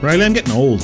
[0.00, 0.80] Riley, I'm getting old.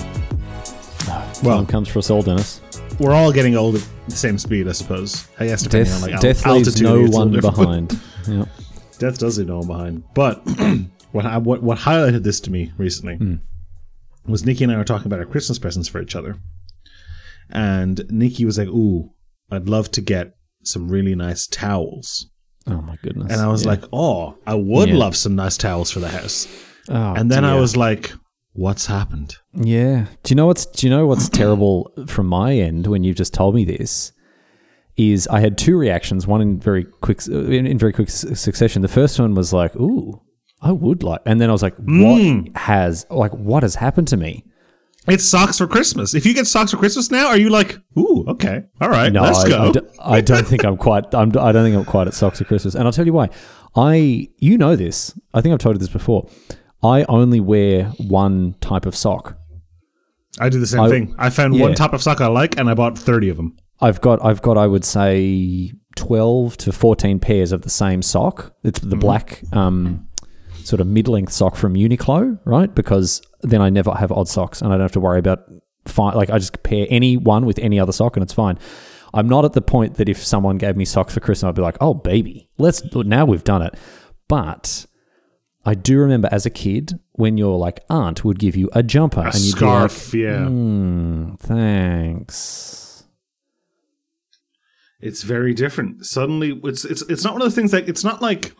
[1.43, 2.61] Well, Time comes for us all, Dennis.
[2.98, 5.29] We're all getting old at the same speed, I suppose.
[5.39, 7.30] I guess depending Death, on like death al- leaves altitude, no a little one
[7.86, 8.00] behind.
[8.27, 8.48] Yep.
[8.98, 10.04] Death does leave no one behind.
[10.14, 10.43] But
[11.12, 13.35] what, I, what what highlighted this to me recently Hmm.
[14.27, 16.36] was Nikki and I were talking about our Christmas presents for each other,
[17.50, 19.11] and Nikki was like, "Ooh,
[19.50, 22.31] I'd love to get some really nice towels,"
[22.67, 23.31] Oh my goodness.
[23.31, 23.71] and I was Yeah.
[23.72, 24.96] like, "Oh, I would Yeah.
[24.96, 26.46] love some nice towels for the house."
[26.89, 28.12] oh, And then I was like,
[28.54, 30.07] "What's happened?" Yeah.
[30.22, 33.34] Do you know what's Do you know what's terrible from my end when you've just
[33.34, 34.12] told me this?
[34.97, 36.27] Is I had two reactions.
[36.27, 38.80] One in very quick in, in very quick succession.
[38.80, 40.22] The first one was like, "Ooh,
[40.62, 42.55] I would like," and then I was like, "What hmm.
[42.55, 44.44] has like what has happened to me?"
[45.06, 46.14] It's socks for Christmas.
[46.14, 49.22] If you get socks for Christmas now, are you like, "Ooh, okay, all right, No,
[49.22, 49.62] let's I, go"?
[49.62, 51.12] I d- I don't think I'm quite.
[51.14, 53.28] I'm, I don't think I'm quite at socks at Christmas, and I'll tell you why.
[53.77, 55.12] I, you know this.
[55.34, 56.28] I think I've told you this before.
[56.84, 59.38] I only wear one type of sock.
[60.38, 61.14] I do the same I- thing.
[61.18, 61.62] I found yeah.
[61.62, 63.56] one type of sock I like, and I bought thirty of them.
[63.80, 68.54] I've got I've got I would say twelve to fourteen pairs of the same sock.
[68.62, 70.08] It's the black um,
[70.62, 72.72] sort of mid length sock from Uniqlo, right?
[72.74, 75.41] Because then I never have odd socks and I don't have to worry about
[75.86, 78.58] fi- like I just pair any one with any other sock and it's fine.
[79.12, 81.62] I'm not at the point that if someone gave me socks for Christmas, I'd be
[81.62, 83.74] like, oh baby, let's now we've done it.
[84.28, 84.86] But
[85.64, 89.20] I do remember as a kid when your like aunt would give you a jumper
[89.22, 90.46] A and you'd be like, scarf, yeah.
[90.46, 93.04] "Hmm, thanks.
[95.00, 96.06] It's very different.
[96.06, 98.54] Suddenly, it's it's it's not one of the things like it's not like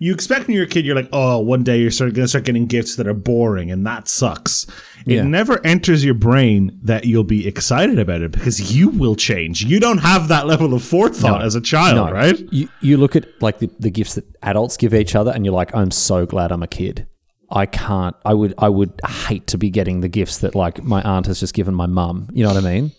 [0.00, 0.84] you expect when you're a kid.
[0.84, 3.86] You're like, oh, one day you're start, gonna start getting gifts that are boring, and
[3.86, 4.66] that sucks.
[5.06, 9.62] It never enters your brain that you'll be excited about it because you will change.
[9.62, 11.46] You don't have that level of forethought No.
[11.46, 12.38] as a child, right?
[12.52, 15.54] You you look at like the, the gifts that adults give each other, and you're
[15.54, 17.06] like, I'm so glad I'm a kid.
[17.50, 18.16] I can't.
[18.24, 18.54] I would.
[18.58, 21.74] I would hate to be getting the gifts that like my aunt has just given
[21.74, 22.28] my mum.
[22.32, 22.92] You know what I mean?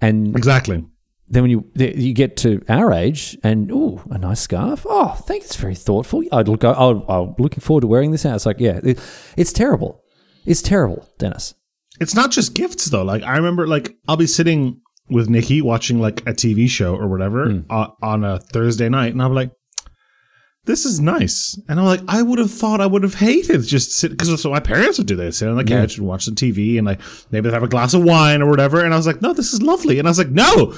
[0.00, 0.84] And Exactly.
[1.32, 4.84] Then when you you get to our age, and oh, a nice scarf.
[4.88, 6.22] Oh, thank it's very thoughtful.
[6.32, 6.64] I'd look.
[6.64, 8.34] Oh, I'm looking forward to wearing this out.
[8.34, 8.98] It's like, yeah, it,
[9.36, 10.02] it's terrible.
[10.44, 11.54] It's terrible, Dennis.
[12.00, 13.04] It's not just gifts though.
[13.04, 17.08] Like I remember, like I'll be sitting with Nikki watching like a TV show or
[17.08, 17.60] whatever Hmm.
[17.70, 19.52] uh, on a Thursday night, and I'm like,
[20.64, 23.92] "This is nice." And I'm like, I would have thought I would have hated just
[23.92, 26.32] sit because so my parents would do this, sit on the couch and watch the
[26.32, 28.82] TV, and like maybe they'd have a glass of wine or whatever.
[28.84, 30.74] And I was like, "No, this is lovely." And I was like, "No."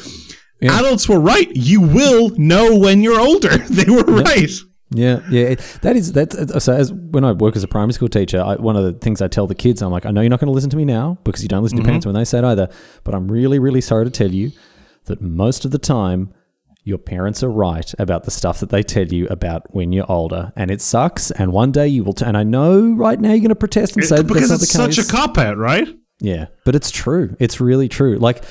[0.63, 0.79] Yeah.
[0.79, 1.51] Adults were right.
[1.57, 3.59] You will know when you're older.
[3.71, 4.51] they were right.
[4.91, 5.45] Yeah, yeah.
[5.45, 6.75] It, that is that's uh, so.
[6.75, 9.29] As when I work as a primary school teacher, I, one of the things I
[9.29, 11.19] tell the kids, I'm like, I know you're not going to listen to me now
[11.25, 11.89] because you don't listen to mm-hmm.
[11.89, 12.69] parents when they say it either.
[13.03, 14.53] But I'm really, really sorry to tell you
[15.07, 16.33] that most of the time,
[16.85, 20.53] your parents are right about the stuff that they tell you about when you're older,
[20.57, 21.31] and it sucks.
[21.33, 22.13] And one day you will.
[22.13, 24.71] T- and I know right now you're going to protest and say that because it's
[24.71, 25.09] such case.
[25.09, 25.89] a cop out, right?
[26.21, 27.37] Yeah, but it's true.
[27.41, 28.19] It's really true.
[28.19, 28.45] Like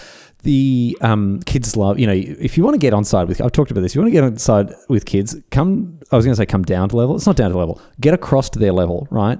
[0.43, 1.99] the um, kids love.
[1.99, 3.91] You know, if you want to get on side with, I've talked about this.
[3.91, 5.99] If you want to get on side with kids, come.
[6.11, 7.15] I was going to say come down to level.
[7.15, 7.81] It's not down to level.
[7.99, 9.39] Get across to their level, right?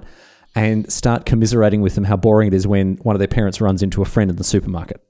[0.54, 3.82] And start commiserating with them how boring it is when one of their parents runs
[3.82, 5.00] into a friend in the supermarket.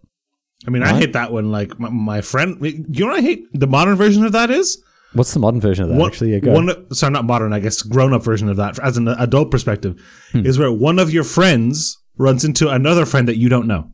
[0.66, 1.50] I mean, I hate that one.
[1.50, 3.44] Like my, my friend, you know what I hate?
[3.52, 4.80] The modern version of that is
[5.14, 5.98] What's the modern version of that?
[5.98, 6.52] one, actually, yeah, go.
[6.52, 10.00] one sorry, not modern, I guess, grown up version of that, as an adult perspective,
[10.32, 10.46] Hmm.
[10.46, 13.90] is where one of your friends runs into another friend that you don't know.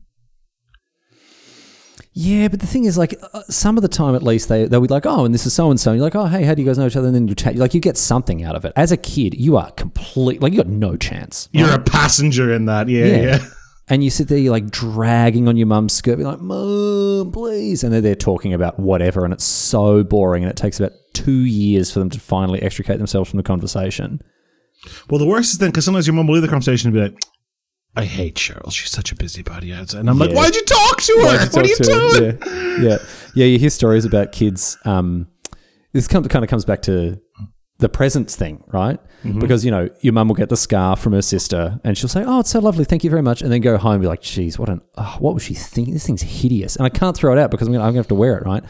[2.13, 4.81] Yeah, but the thing is, like, uh, some of the time at least, they, they'll
[4.81, 5.93] be like, oh, and this is so and so.
[5.93, 7.07] You're like, oh, hey, how do you guys know each other?
[7.07, 7.55] And then you chat.
[7.55, 8.73] Like, you get something out of it.
[8.75, 11.49] As a kid, you are complete, like, you got no chance.
[11.51, 12.89] You're a passenger in that.
[12.89, 13.39] Yeah, yeah.
[13.91, 17.83] And you sit there, you're like dragging on your mum's skirt, being like, Mum, please.
[17.83, 20.43] And then they're there talking about whatever, and it's so boring.
[20.43, 24.21] And it takes about two years for them to finally extricate themselves from the conversation.
[25.09, 27.01] Well, the worst is then because sometimes your mum will leave the conversation and be
[27.01, 27.19] like,
[27.95, 28.71] I hate Cheryl.
[28.71, 29.71] She's such a busybody.
[29.71, 31.25] And I'm like, why'd you talk to her?
[31.25, 32.37] Why'd What are you talk doing?
[32.41, 32.89] Yeah.
[32.89, 32.97] yeah.
[33.35, 33.45] Yeah.
[33.45, 34.77] You hear stories about kids.
[34.85, 35.27] Um,
[35.91, 37.19] this kind of comes back to
[37.79, 38.99] the presents thing, right?
[39.23, 39.39] Mm-hmm.
[39.39, 42.23] Because, you know, your mum will get the scarf from her sister and she'll say,
[42.25, 42.85] Oh, it's so lovely.
[42.85, 43.41] Thank you very much.
[43.41, 45.93] And then go home and be like, Geez, what an, oh, what was she thinking?
[45.93, 46.75] This thing's hideous.
[46.75, 48.63] And I can't throw it out because I'm going to have to wear it, right?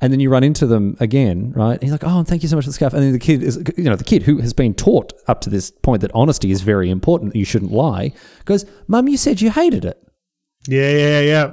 [0.00, 1.72] And then you run into them again, right?
[1.72, 3.42] And he's like, "Oh, thank you so much for the scarf." And then the kid
[3.42, 6.50] is, you know, the kid who has been taught up to this point that honesty
[6.50, 8.12] is very important, that you shouldn't lie,
[8.44, 10.02] goes, "Mum, you said you hated it."
[10.68, 11.50] Yeah, yeah, yeah.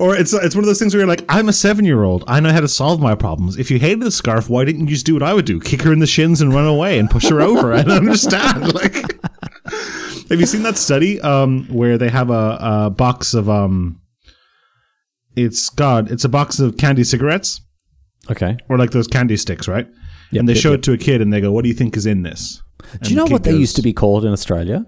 [0.00, 2.24] Or it's it's one of those things where you're like, I'm a seven year old.
[2.26, 3.58] I know how to solve my problems.
[3.58, 5.60] If you hated the scarf, why didn't you just do what I would do?
[5.60, 7.74] Kick her in the shins and run away and push her over.
[7.74, 8.72] I don't understand.
[8.80, 8.94] Like,
[10.30, 13.99] have you seen that study um, where they have a, a box of um,
[15.36, 17.60] it's God, it's a box of candy cigarettes
[18.30, 18.56] Okay.
[18.68, 19.86] or like those candy sticks, right?
[20.32, 20.78] Yep, and they yep, show yep.
[20.80, 22.62] it to a kid and they go, "What do you think is in this?"
[23.02, 24.86] Do you know what they used to be called in Australia?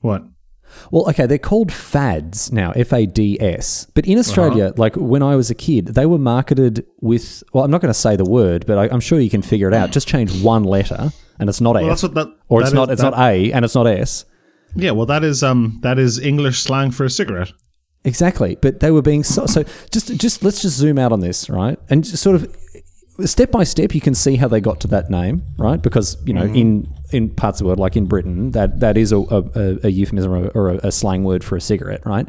[0.00, 0.22] What?
[0.90, 3.86] Well, okay, they're called fads now, F A D S.
[3.94, 4.74] But in Australia, Uh-huh.
[4.76, 7.98] like when I was a kid, they were marketed with, well, I'm not going to
[7.98, 9.90] say the word, but I, I'm sure you can figure it out.
[9.92, 11.86] Just change one letter and it's not F.
[11.86, 14.24] that's what that- or it's that not it's that- not A and it's not S.
[14.76, 17.52] Yeah, well, that is um that is English slang for a cigarette.
[18.04, 18.56] Exactly.
[18.60, 21.78] But they were being so, so just just let's just zoom out on this, right?
[21.90, 22.56] And just sort of
[23.24, 25.80] step by step you can see how they got to that name, right?
[25.82, 26.54] Because, you know, mm-hmm.
[26.54, 29.88] in in parts of the world like in Britain, that that is a, a, a
[29.88, 32.28] euphemism or, a, or a slang word for a cigarette, right?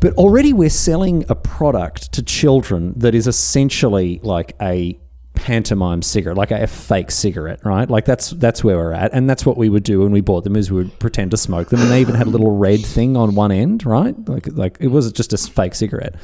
[0.00, 4.98] But already we're selling a product to children that is essentially like a
[5.38, 7.88] pantomime cigarette, like a fake cigarette, right?
[7.88, 10.44] Like that's that's where we're at, and that's what we would do when we bought
[10.44, 12.84] them is we would pretend to smoke them, and they even had a little red
[12.84, 14.14] thing on one end, right?
[14.28, 16.14] Like like it was just a fake cigarette.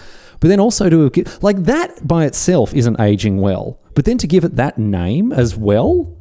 [0.40, 4.44] But then also to like that by itself isn't aging well, but then to give
[4.44, 6.18] it that name as well,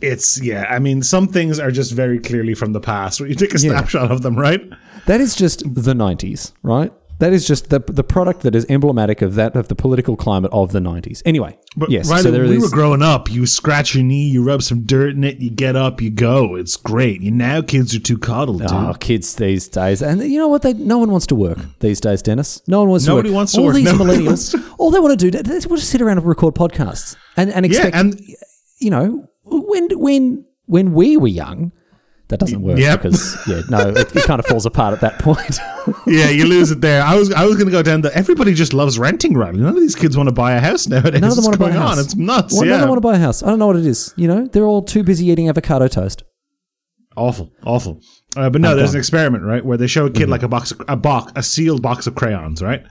[0.00, 0.66] It's yeah.
[0.68, 3.20] I mean, some things are just very clearly from the past.
[3.20, 4.60] When you take a snapshot of them, right?
[5.06, 6.92] that is just the '90s, right?
[7.22, 10.50] That is just the the product that is emblematic of that of the political climate
[10.52, 11.22] of the '90s.
[11.24, 14.02] Anyway, But yes, right, so there when we these, were growing up, you scratch your
[14.02, 16.56] knee, you rub some dirt in it, you get up, you go.
[16.56, 17.20] It's great.
[17.20, 18.72] You now kids are too coddled, dude.
[18.72, 20.62] Oh, kids these days, and you know what?
[20.62, 22.60] They no one wants to work these days, Dennis.
[22.66, 23.36] No one wants Nobody to work.
[23.36, 23.76] wants to all work.
[23.76, 26.56] these millennials, all they want to do, they just want to sit around and record
[26.56, 27.94] podcasts and and expect.
[27.94, 28.20] yeah, and
[28.80, 31.70] you know, when when when we were young,
[32.32, 33.02] that doesn't work Yep.
[33.02, 35.56] because yeah, no, it, it kind of falls apart at that point.
[36.06, 37.02] yeah, you lose it there.
[37.02, 38.14] I was I was going to go down the.
[38.16, 39.54] Everybody just loves renting, right?
[39.54, 41.20] None of these kids want to buy a house nowadays.
[41.20, 41.92] None of them want to buy a house.
[41.92, 41.98] on?
[42.04, 42.54] It's nuts.
[42.54, 43.42] Well, yeah, None of them want to buy a house.
[43.42, 44.12] I don't know what it is.
[44.16, 46.24] You know, they're all too busy eating avocado toast.
[47.16, 48.00] awful, awful.
[48.36, 50.70] Uh, but no, there's an experiment, right, where they show a kid like a box,
[50.72, 52.82] of, a box, a sealed box of crayons, right,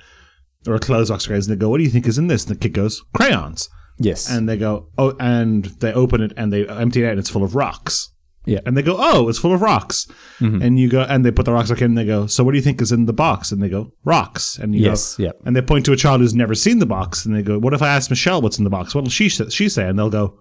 [0.67, 2.27] or a closed box of crayons, and they go, "What do you think is in
[2.27, 3.67] this?" And the kid goes, "Crayons."
[3.97, 7.19] Yes, And they go, "Oh," and they open it and they empty it out, and
[7.19, 8.09] it's full of rocks.
[8.45, 10.07] Yeah, And they go, "Oh, it's full of rocks."
[10.39, 10.61] Mm-hmm.
[10.61, 11.91] And you go, and they put the rocks back in.
[11.91, 13.93] And they go, "So what do you think is in the box?" And they go,
[14.03, 15.39] "Rocks." And you Yes, go, yep.
[15.45, 17.73] And they point to a child who's never seen the box, and they go, "What
[17.73, 18.95] if I ask Michelle what's in the box?
[18.95, 19.87] What'll she say?" she say?
[19.87, 20.37] And they'll go,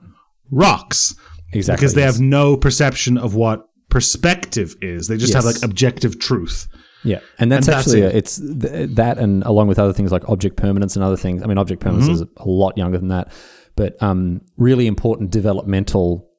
[0.51, 1.15] "Rocks,"
[1.53, 1.81] exactly.
[1.81, 2.15] because they yes.
[2.15, 5.09] have no perception of what perspective is.
[5.09, 6.69] They just have like objective truth.
[7.03, 8.15] Yeah, and that's And that's actually it.
[8.15, 11.43] it's th- that, and along with other things like object permanence and other things.
[11.43, 12.15] I mean, object permanence Mm-hmm.
[12.15, 13.33] is a lot younger than that,
[13.77, 16.30] but um, really important developmental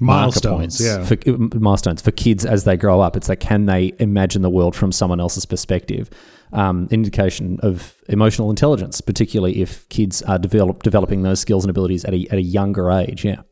[0.00, 1.04] Milestones, yeah.
[1.04, 1.16] for
[1.58, 3.16] milestones for kids as they grow up.
[3.16, 6.10] It's like can they imagine the world from someone else's perspective?
[6.52, 12.04] Um, indication of emotional intelligence, particularly if kids are develop, developing those skills and abilities
[12.04, 13.24] at a, at a younger age.
[13.24, 13.42] Yeah.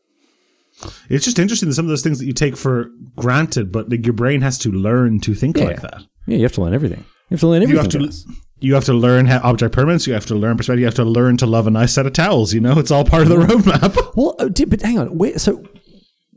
[1.08, 4.04] It's just interesting that some of those things that you take for granted, but like
[4.04, 5.64] your brain has to learn to think Yeah.
[5.64, 6.02] like that.
[6.26, 7.04] Yeah, you have to learn everything.
[7.30, 8.00] You have to learn You everything.
[8.02, 8.34] have to.
[8.60, 10.06] You have to learn how object permanence.
[10.06, 10.80] You have to learn perspective.
[10.80, 12.54] You have to learn to love a nice set of towels.
[12.54, 14.12] You know, it's all part of the roadmap.
[14.14, 15.18] Well, uh, but hang on.
[15.18, 15.64] Where, so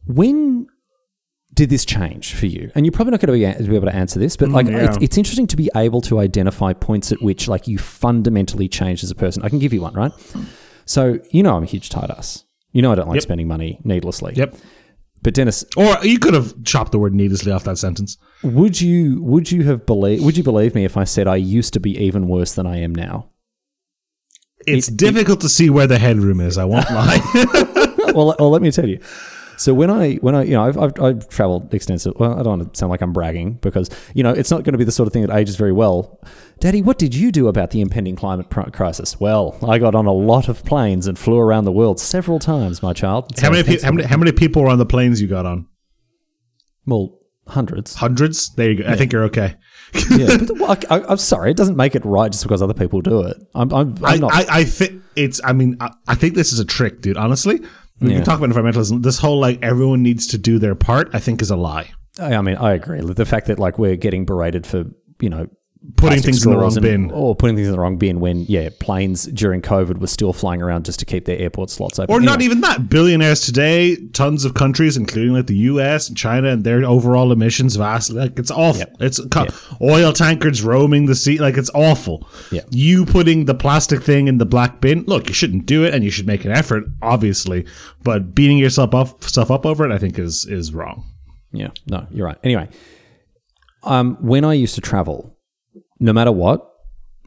[0.05, 0.67] when
[1.53, 2.71] did this change for you?
[2.75, 4.85] And you're probably not going to be, able to answer this, but mm, like yeah.
[4.85, 9.03] it's, it's interesting to be able to identify points at which like you fundamentally changed
[9.03, 9.41] as a person.
[9.43, 10.11] I can give you one, right?
[10.85, 12.43] So you know I'm a huge tight ass.
[12.71, 13.23] You know I don't like Yep.
[13.23, 14.33] spending money needlessly.
[14.35, 14.55] Yep.
[15.23, 18.17] But Dennis, Or you could have chopped the word needlessly off that sentence.
[18.43, 21.73] would you would you have believe would you believe me if I said I used
[21.73, 23.29] to be even worse than I am now?
[24.67, 26.57] It's difficult to see where the headroom is.
[26.57, 27.19] I won't lie.
[28.13, 28.99] well, well, let me tell you.
[29.57, 32.17] So when I when I you know I've, I've, I've traveled extensively.
[32.19, 34.73] Well, I don't want to sound like I'm bragging because you know it's not going
[34.73, 36.19] to be the sort of thing that ages very well.
[36.59, 39.19] Daddy, what did you do about the impending climate pr- crisis?
[39.19, 42.81] Well, I got on a lot of planes and flew around the world several times,
[42.81, 43.37] my child.
[43.39, 43.63] how many?
[43.63, 44.07] Pe- how many?
[44.07, 45.67] How many people were on the planes you got on?
[46.85, 47.95] Well, hundreds.
[47.95, 48.53] Hundreds.
[48.55, 48.89] There you go.
[48.89, 49.55] I think you're okay.
[50.11, 52.73] yeah, but well, I, I, I'm sorry, it doesn't make it right just because other
[52.73, 53.37] people do it.
[53.53, 54.33] I'm, I'm, I'm I, not.
[54.33, 55.41] I, I think it's.
[55.43, 57.17] I mean, I, I think this is a trick, dude.
[57.17, 57.61] Honestly,
[57.99, 58.17] when Yeah.
[58.19, 61.41] you talk about environmentalism, this whole like everyone needs to do their part, I think,
[61.41, 61.91] is a lie.
[62.19, 63.01] I, I mean, I agree.
[63.01, 64.85] The fact that like we're getting berated for
[65.21, 65.47] you know
[65.97, 67.11] Putting things in the wrong straws bin.
[67.11, 70.61] or putting things in the wrong bin when yeah planes during COVID were still flying
[70.61, 72.13] around just to keep their airport slots open.
[72.13, 72.89] Or not even that.
[72.89, 77.75] Billionaires today, tons of countries, including like the US and China, and their overall emissions
[77.75, 78.11] vast.
[78.11, 78.85] Like it's awful.
[78.99, 79.47] It's co-
[79.81, 81.37] oil tankers roaming the sea.
[81.39, 82.27] Like it's awful.
[82.51, 82.61] Yeah.
[82.71, 85.03] You putting the plastic thing in the black bin.
[85.07, 87.65] Look, you shouldn't do it, and you should make an effort, obviously.
[88.03, 91.05] But beating yourself up, stuff up over it, I think is is wrong.
[91.51, 92.37] Yeah, no, you're right.
[92.43, 92.69] Anyway,
[93.83, 95.37] um, when I used to travel,
[95.99, 96.69] no matter what,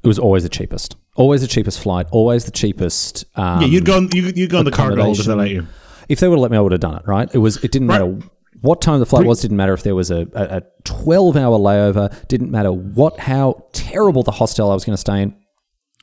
[0.02, 0.96] it was always the cheapest.
[1.16, 2.06] Always the cheapest flight.
[2.12, 3.24] Always the cheapest.
[3.34, 4.08] Um, Yeah, you'd go on.
[4.12, 5.66] You, you'd go on the cargo if they let you.
[6.08, 7.02] if they would have let me, I would have done it.
[7.06, 7.28] Right?
[7.34, 7.56] It was.
[7.64, 8.00] It didn't Right.
[8.00, 8.18] matter
[8.60, 9.40] what time the flight was.
[9.40, 12.12] Didn't matter if there was a, a, a twelve hour layover.
[12.28, 15.34] Didn't matter what how terrible the hostel I was going to stay in.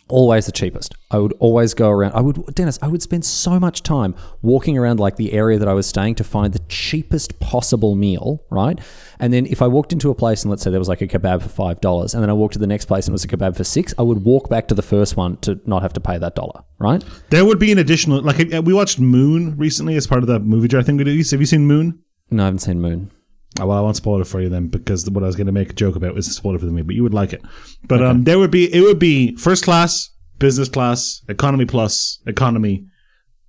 [0.07, 0.93] Always the cheapest.
[1.11, 2.13] I would always go around.
[2.13, 5.67] I would, Dennis, I would spend so much time walking around like the area that
[5.67, 8.79] I was staying to find the cheapest possible meal, right?
[9.19, 11.07] And then if I walked into a place and let's say there was like a
[11.07, 13.23] kebab for five dollars, and then I walked to the next place and it was
[13.23, 15.93] a kebab for six, I would walk back to the first one to not have
[15.93, 17.03] to pay that dollar, right?
[17.29, 20.41] There would be an additional like uh, we watched Moon recently as part of that
[20.41, 21.15] movie jar thing we did.
[21.31, 21.99] Have you seen Moon?
[22.29, 23.11] No, I haven't seen Moon.
[23.59, 25.53] Oh, well, I won't spoil it for you then because what I was going to
[25.53, 27.41] make a joke about is spoil it for me, but you would like it.
[27.87, 30.09] But um, there would be it would be first class,
[30.39, 32.85] business class, economy plus, economy,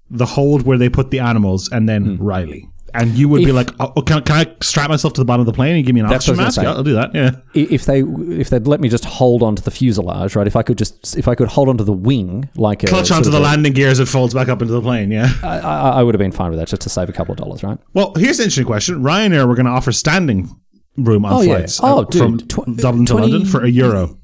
[0.08, 2.68] the hold where they put the animals, and then Riley.
[2.98, 5.40] And you would be like, oh, oh, can, can I strap myself to the bottom
[5.40, 6.64] of the plane and give me an oxygen what I was mask?
[6.64, 6.72] Yeah.
[6.74, 7.14] I'll do that.
[7.14, 7.30] Yeah.
[7.54, 10.46] If they if they'd let me just hold onto the fuselage, right?
[10.46, 13.30] If I could just if I could hold onto the wing like a Clutch onto
[13.30, 15.10] the a- landing gears, it folds back up into the plane.
[15.10, 15.32] Yeah.
[15.42, 17.38] I, I, I would have been fine with that just to save a couple of
[17.38, 17.78] dollars, right?
[17.94, 19.02] Well, here's an interesting question.
[19.02, 20.48] Ryanair were going to offer standing
[20.96, 21.56] room on Oh, yeah.
[21.58, 22.38] flights Oh, uh, from.
[22.38, 24.18] Tw- Dublin to 20 London for a euro.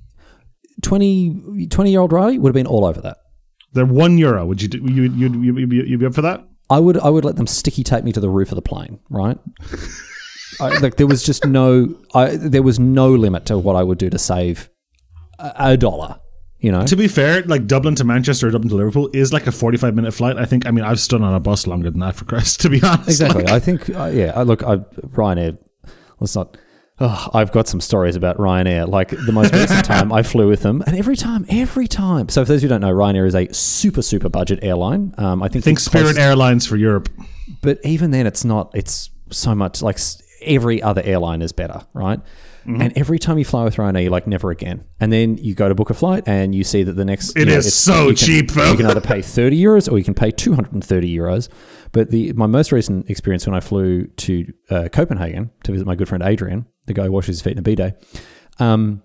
[0.83, 3.19] 20, 20 year old Riley would have been all over that.
[3.75, 4.45] They're one euro.
[4.47, 6.45] Would you do, you you you you you be up for that?
[6.73, 8.99] I would I would let them sticky tape me to the roof of the plane,
[9.11, 9.39] right?
[10.61, 13.99] I, like there was just no I, there was no limit to what I would
[13.99, 14.71] do to save
[15.39, 16.19] a, a dollar,
[16.61, 16.87] you know.
[16.87, 19.95] To be fair, like Dublin to Manchester or Dublin to Liverpool is like a forty-five
[19.95, 20.37] minute flight.
[20.39, 20.67] I think.
[20.67, 22.61] I mean, I've stood on a bus longer than that for Christ.
[22.63, 23.45] To be honest, Exactly.
[23.45, 24.33] Like, I think, uh, yeah.
[24.35, 25.59] I look, I, Ryanair.
[26.21, 26.57] Let's not.
[27.01, 28.87] Oh, I've got some stories about Ryanair.
[28.87, 32.29] Like the most recent time I flew with them, and every time, every time.
[32.29, 35.15] So, for those who don't know, Ryanair is a super, super budget airline.
[35.19, 35.65] Um, I think.
[35.65, 37.09] think Spirit closest- Airlines for Europe.
[37.63, 38.71] but even then, it's not.
[38.75, 39.99] It's so much like
[40.43, 42.21] every other airline is better, right?
[42.67, 42.81] Mm-hmm.
[42.83, 44.85] And every time you fly with Ryanair, you're like never again.
[45.01, 47.41] And then you go to book a flight, and you see that the next It
[47.41, 48.71] you know, is it's- so can- cheap, though.
[48.71, 51.49] You can either pay thirty euros or you can pay two hundred and thirty euros.
[51.91, 55.95] But the my most recent experience when I flew to uh, Copenhagen to visit my
[55.97, 58.03] good friend Adrian, the guy who washes his feet in a bidet.
[58.59, 59.03] Um,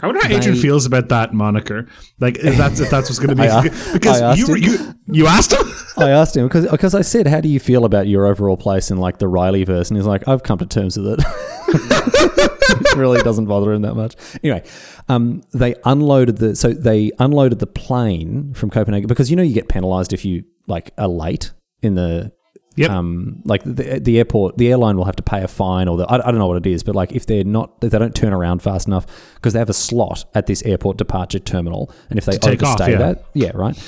[0.00, 1.88] I wonder how Adrian feels about that moniker.
[2.20, 4.62] Like if that's if that's what's going to be I because you him.
[4.62, 5.66] you you asked him.
[5.96, 8.90] I asked him because because I said, "How do you feel about your overall place
[8.90, 11.24] in like the Riley verse?" And he's like, "I've come to terms with it."
[11.68, 14.16] it really doesn't bother him that much.
[14.42, 14.62] Anyway,
[15.08, 19.54] um, they unloaded the so they unloaded the plane from Copenhagen because you know you
[19.54, 22.32] get penalised if you like are late in the
[22.76, 22.90] Yep.
[22.90, 26.04] um like the, the airport the airline will have to pay a fine or the,
[26.04, 28.14] I, I don't know what it is but like if they're not if they don't
[28.14, 29.06] turn around fast enough
[29.36, 32.78] because they have a slot at this airport departure terminal and if they take off,
[32.80, 32.98] yeah.
[32.98, 33.82] that yeah right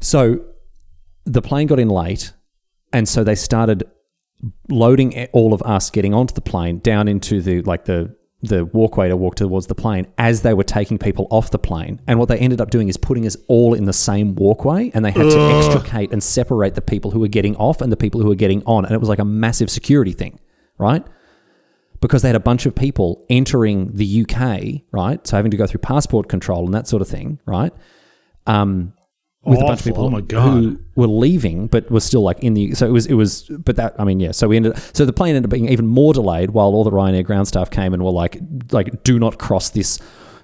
[0.00, 0.40] so
[1.24, 2.32] the plane got in late,
[2.92, 3.84] and so they started
[4.68, 9.08] loading all of us getting onto the plane down into the like the the walkway
[9.08, 12.00] to walk towards the plane as they were taking people off the plane.
[12.06, 15.04] And what they ended up doing is putting us all in the same walkway, and
[15.04, 18.20] they had to extricate and separate the people who were getting off and the people
[18.20, 20.40] who were getting on, and it was like a massive security thing,
[20.78, 21.06] right?
[22.00, 25.26] Because they had a bunch of people entering the UK, right?
[25.26, 27.74] So having to go through passport control and that sort of thing, right?
[28.46, 28.94] Um,
[29.44, 30.50] with a bunch of people Oh my God.
[30.62, 32.74] who were leaving, but were still like in the.
[32.74, 34.32] So it was, it was, but that, I mean, yeah.
[34.32, 36.90] So we ended, so the plane ended up being even more delayed while all the
[36.90, 38.38] Ryanair ground staff came and were like,
[38.70, 39.98] like, do not cross this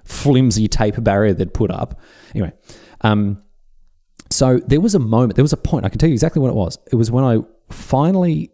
[0.05, 2.01] flimsy tape barrier they'd put up.
[2.35, 2.53] Anyway,
[3.03, 3.43] um,
[4.31, 6.49] so there was a moment, there was a point, I can tell you exactly what
[6.49, 6.79] it was.
[6.91, 7.39] It was when I
[7.71, 8.51] finally,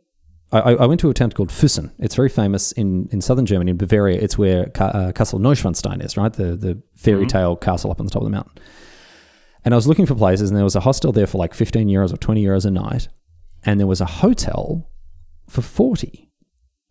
[0.50, 1.92] I, I went to a town called Füssen.
[1.98, 4.18] It's very famous in, in southern Germany, in Bavaria.
[4.20, 6.32] It's where Ca- uh, Castle Neuschwanstein is, right?
[6.32, 8.52] The, the fairy tale castle up on the top of the mountain.
[9.64, 11.88] And I was looking for places, and there was a hostel there for like 15
[11.88, 13.08] euros or 20 euros a night.
[13.64, 14.90] And there was a hotel
[15.48, 16.28] for 40.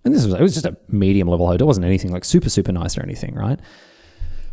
[0.04, 1.66] And this was, it was just a medium level hotel.
[1.66, 3.60] It wasn't anything like super, super nice or anything, right?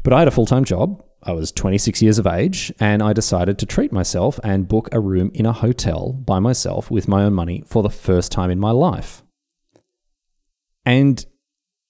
[0.02, 1.02] But I had a full time job.
[1.22, 5.00] I was 26 years of age, and I decided to treat myself and book a
[5.00, 8.60] room in a hotel by myself with my own money for the first time in
[8.60, 9.22] my life.
[10.84, 11.24] And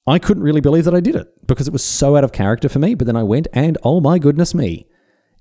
[0.06, 2.68] I couldn't really believe that I did it because it was so out of character
[2.68, 2.94] for me.
[2.94, 4.86] But then I went, and oh my goodness me,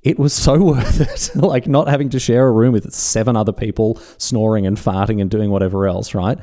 [0.01, 1.36] it was so worth it.
[1.36, 5.30] like not having to share a room with seven other people snoring and farting and
[5.30, 6.38] doing whatever else, right?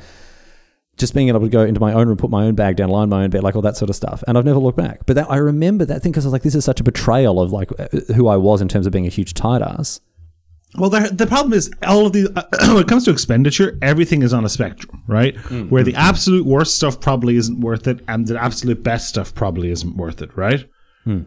[0.96, 3.08] Just being able to go into my own room, put my own bag down, in
[3.08, 4.22] my own bed, like all that sort of stuff.
[4.28, 5.06] And I've never looked back.
[5.06, 7.40] But that, I remember that thing because I was like, this is such a betrayal
[7.40, 10.00] of like uh, who I was in terms of being a huge tight ass.
[10.76, 12.42] Well, the, the problem is all of the uh,
[12.74, 15.36] when it comes to expenditure, everything is on a spectrum, right?
[15.36, 15.70] Mm.
[15.70, 16.00] Where the mm-hmm.
[16.00, 20.20] absolute worst stuff probably isn't worth it, and the absolute best stuff probably isn't worth
[20.22, 20.68] it, right?
[21.04, 21.22] Hmm.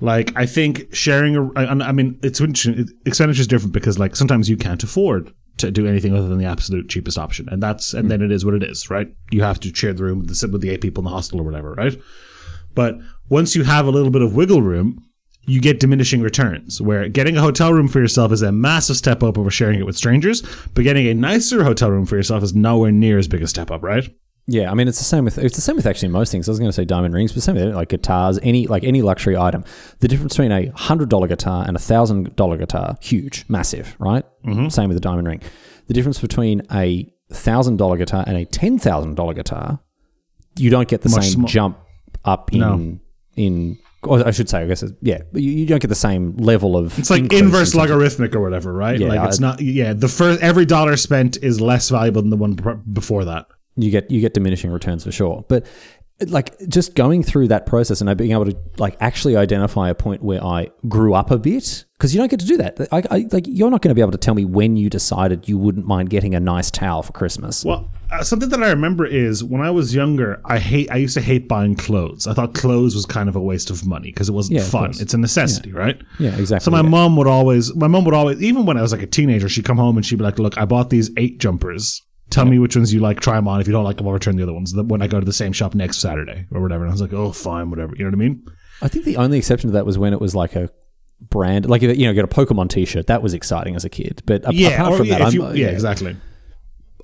[0.00, 2.88] Like I think sharing a, I, I mean, it's interesting.
[3.06, 6.44] Expenditure is different because like sometimes you can't afford to do anything other than the
[6.44, 9.08] absolute cheapest option, and that's and then it is what it is, right?
[9.30, 11.40] You have to share the room with the with the eight people in the hostel
[11.40, 11.98] or whatever, right?
[12.74, 12.98] But
[13.30, 15.02] once you have a little bit of wiggle room,
[15.46, 16.80] you get diminishing returns.
[16.80, 19.86] Where getting a hotel room for yourself is a massive step up over sharing it
[19.86, 20.42] with strangers,
[20.74, 23.70] but getting a nicer hotel room for yourself is nowhere near as big a step
[23.70, 24.14] up, right?
[24.48, 26.48] Yeah, I mean it's the same with it's the same with actually most things.
[26.48, 29.02] I was going to say diamond rings, but same with like guitars, any like any
[29.02, 29.64] luxury item.
[29.98, 34.24] The difference between a hundred dollar guitar and a thousand dollar guitar, huge, massive, right?
[34.46, 34.68] Mm-hmm.
[34.68, 35.42] Same with the diamond ring.
[35.88, 39.80] The difference between a thousand dollar guitar and a ten thousand dollar guitar,
[40.56, 41.78] you don't get the Much same sma- jump
[42.24, 42.98] up in No.
[43.34, 43.78] in.
[44.04, 46.36] Or I should say, I guess, it's- yeah, but you, you don't get the same
[46.36, 46.96] level of.
[46.96, 49.00] It's like inverse in terms of- logarithmic or whatever, right?
[49.00, 49.60] Yeah, like it's I- not.
[49.60, 52.52] Yeah, the first every dollar spent is less valuable than the one
[52.92, 53.46] before that.
[53.76, 55.44] You get you get diminishing returns for sure.
[55.48, 55.66] But
[56.28, 60.22] like just going through that process and being able to like actually identify a point
[60.22, 62.80] where I grew up a bit because you don't get to do that.
[62.90, 65.46] I, I, like you're not going to be able to tell me when you decided
[65.46, 67.66] you wouldn't mind getting a nice towel for Christmas.
[67.66, 70.90] Well, uh, something that I remember is when I was younger, I hate.
[70.90, 72.26] I used to hate buying clothes.
[72.26, 74.92] I thought clothes was kind of a waste of money because it wasn't Yeah, fun.
[74.98, 76.00] It's a necessity, right?
[76.18, 76.64] yeah, exactly.
[76.64, 76.88] So my yeah.
[76.88, 79.66] mom would always, my mom would always, even when I was like a teenager, she'd
[79.66, 82.00] come home and she'd be like, "Look, I bought these eight jumpers.
[82.30, 83.20] Tell me which ones you like.
[83.20, 83.60] Try them on.
[83.60, 84.74] If you don't like them, I'll return the other ones.
[84.74, 87.12] When I go to the same shop next Saturday or whatever." And I was like,
[87.12, 88.42] "Oh, fine, whatever." You know what I mean?
[88.82, 90.68] I think the only exception to that was when it was like a
[91.20, 93.06] brand, like you know, get a Pokemon T-shirt.
[93.06, 94.22] That was exciting as a kid.
[94.26, 94.82] But Yeah.
[94.82, 96.16] apart from yeah, that, you- yeah, exactly.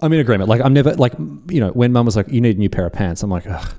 [0.02, 0.48] I'm in agreement.
[0.50, 1.14] Like I'm never like
[1.48, 3.46] you know when Mum was like, "You need a new pair of pants," I'm like,
[3.48, 3.74] Ugh.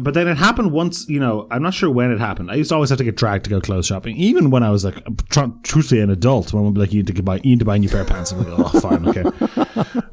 [0.00, 2.50] But then it happened once, you know, I'm not sure when it happened.
[2.50, 4.16] I used to always have to get dragged to go clothes shopping.
[4.16, 4.96] Even when I was like,
[5.28, 7.64] tr- truthfully an adult, when would be like, you need to buy, you need to
[7.64, 8.30] buy a new pair of pants.
[8.32, 9.24] I'm like, oh, fine, okay.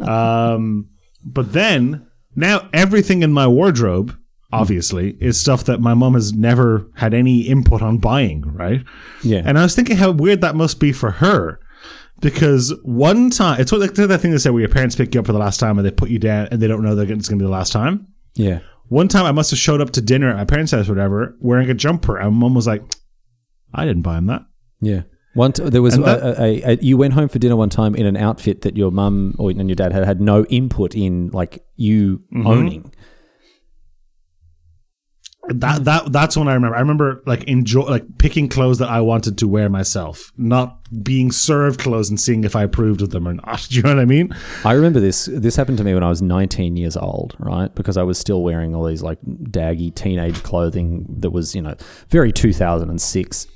[0.03, 0.89] um,
[1.23, 4.17] but then now everything in my wardrobe,
[4.51, 8.83] obviously, is stuff that my mom has never had any input on buying, right?
[9.23, 11.59] yeah, And I was thinking how weird that must be for her.
[12.21, 15.19] Because one time, it's what like that thing they say where your parents pick you
[15.19, 17.11] up for the last time and they put you down and they don't know that
[17.11, 18.07] it's going to be the last time.
[18.35, 18.59] yeah.
[18.89, 21.35] One time I must have showed up to dinner at my parents' house or whatever,
[21.39, 22.83] wearing a jumper, and mom was like,
[23.73, 24.43] I didn't buy him that.
[24.81, 25.01] Yeah.
[25.33, 27.69] One t- there was a, that- a, a, a you went home for dinner one
[27.69, 30.95] time in an outfit that your mum or and your dad had had no input
[30.95, 32.47] in, like you Mm-hmm.
[32.47, 32.93] owning.
[35.47, 36.75] That that that's when I remember.
[36.75, 41.31] I remember like enjoy like picking clothes that I wanted to wear myself, not being
[41.31, 43.67] served clothes and seeing if I approved of them or not.
[43.69, 44.35] Do you know what I mean?
[44.63, 45.29] I remember this.
[45.31, 47.73] This happened to me when I was 19 years old, right?
[47.75, 51.75] Because I was still wearing all these like daggy teenage clothing that was, you know,
[52.09, 53.47] very 2006.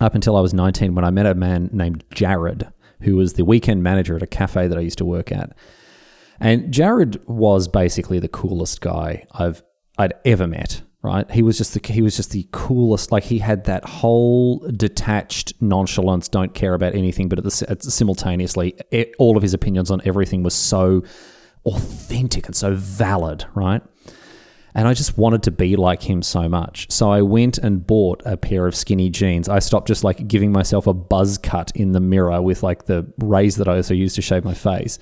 [0.00, 2.68] Up until I was 19, when I met a man named Jared,
[3.02, 5.52] who was the weekend manager at a cafe that I used to work at.
[6.40, 9.62] And Jared was basically the coolest guy I've
[9.98, 10.82] I'd ever met.
[11.04, 13.10] Right, he was just the he was just the coolest.
[13.10, 17.82] Like he had that whole detached nonchalance, don't care about anything, but at the at
[17.82, 21.02] simultaneously, e all of his opinions on everything was so
[21.66, 23.44] authentic and so valid.
[23.56, 23.82] Right,
[24.74, 26.90] and I just wanted to be like him so much.
[26.90, 29.48] So I went and bought a pair of skinny jeans.
[29.48, 33.12] I stopped just like giving myself a buzz cut in the mirror with like the
[33.18, 35.00] rays that I also used to shave my face.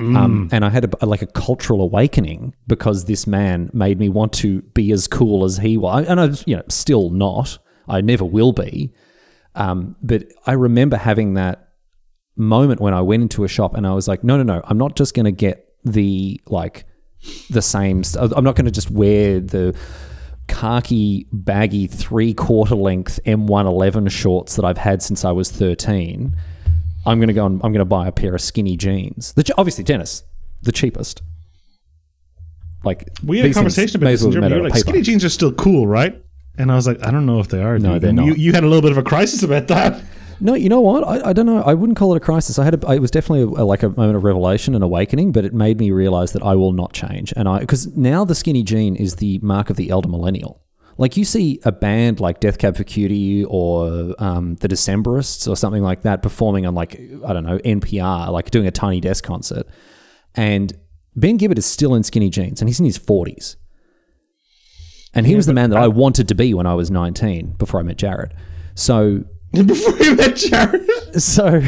[0.00, 4.32] Um, and I had a, like a cultural awakening because this man made me want
[4.34, 6.06] to be as cool as he was.
[6.06, 7.58] And I was, you know, still not.
[7.88, 8.92] I never will be.
[9.54, 11.68] Um, but I remember having that
[12.36, 14.78] moment when I went into a shop and I was like, no, no, no, I'm
[14.78, 16.86] not just going to get the like
[17.50, 18.02] the same.
[18.02, 19.76] St- I'm not going to just wear the
[20.48, 26.36] khaki baggy three quarter length M111 shorts that I've had since I was 13.
[27.06, 29.32] I'm going to go and I'm going to buy a pair of skinny jeans.
[29.34, 30.22] The, ch- obviously, Dennis,
[30.62, 31.22] the cheapest.
[32.84, 34.54] Like We had a these things conversation about this well in made Germany.
[34.54, 34.90] out of like, paper.
[34.90, 36.20] skinny jeans are still cool, right?
[36.58, 37.78] And I was like, I don't know if they are.
[37.78, 38.02] No, dude.
[38.02, 38.38] they're And You, not.
[38.38, 40.02] you had a little bit of a crisis about that.
[40.42, 41.04] No, you know what?
[41.06, 41.62] I, I don't know.
[41.62, 42.58] I wouldn't call it a crisis.
[42.58, 45.44] I had a, it was definitely a, like a moment of revelation and awakening, but
[45.44, 47.32] it made me realize that I will not change.
[47.36, 50.62] And I because now the skinny jean is the mark of the elder millennial.
[51.00, 55.56] Like you see a band like Death Cab for Cutie or um, the Decemberists or
[55.56, 59.24] something like that performing on like I don't know NPR, like doing a Tiny Desk
[59.24, 59.66] concert,
[60.34, 60.76] and
[61.16, 63.56] Ben Gibbard is still in skinny jeans and he's in his forties.
[65.14, 67.80] And he was the man that I wanted to be when I was 19 before
[67.80, 68.34] I met Jared.
[68.74, 70.86] So Before you met Jared.
[71.20, 71.62] so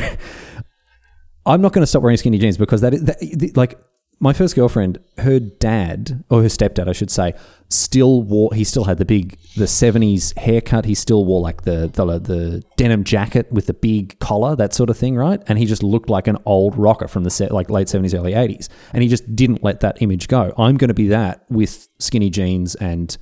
[1.46, 3.80] I'm not going to stop wearing skinny jeans because that, is, that like
[4.22, 7.34] my first girlfriend, her dad or her stepdad, I should say,
[7.68, 8.54] still wore.
[8.54, 10.84] He still had the big the '70s haircut.
[10.84, 14.90] He still wore like the the, the denim jacket with the big collar, that sort
[14.90, 15.42] of thing, right?
[15.48, 18.32] And he just looked like an old rocker from the set, like late '70s, early
[18.32, 18.68] '80s.
[18.92, 20.54] And he just didn't let that image go.
[20.56, 23.16] I'm going to be that with skinny jeans and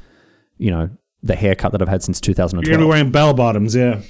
[0.58, 0.90] you know
[1.22, 2.66] the haircut that I've had since 2012.
[2.66, 2.78] You're 2012.
[2.78, 4.00] gonna be wearing bell bottoms, yeah.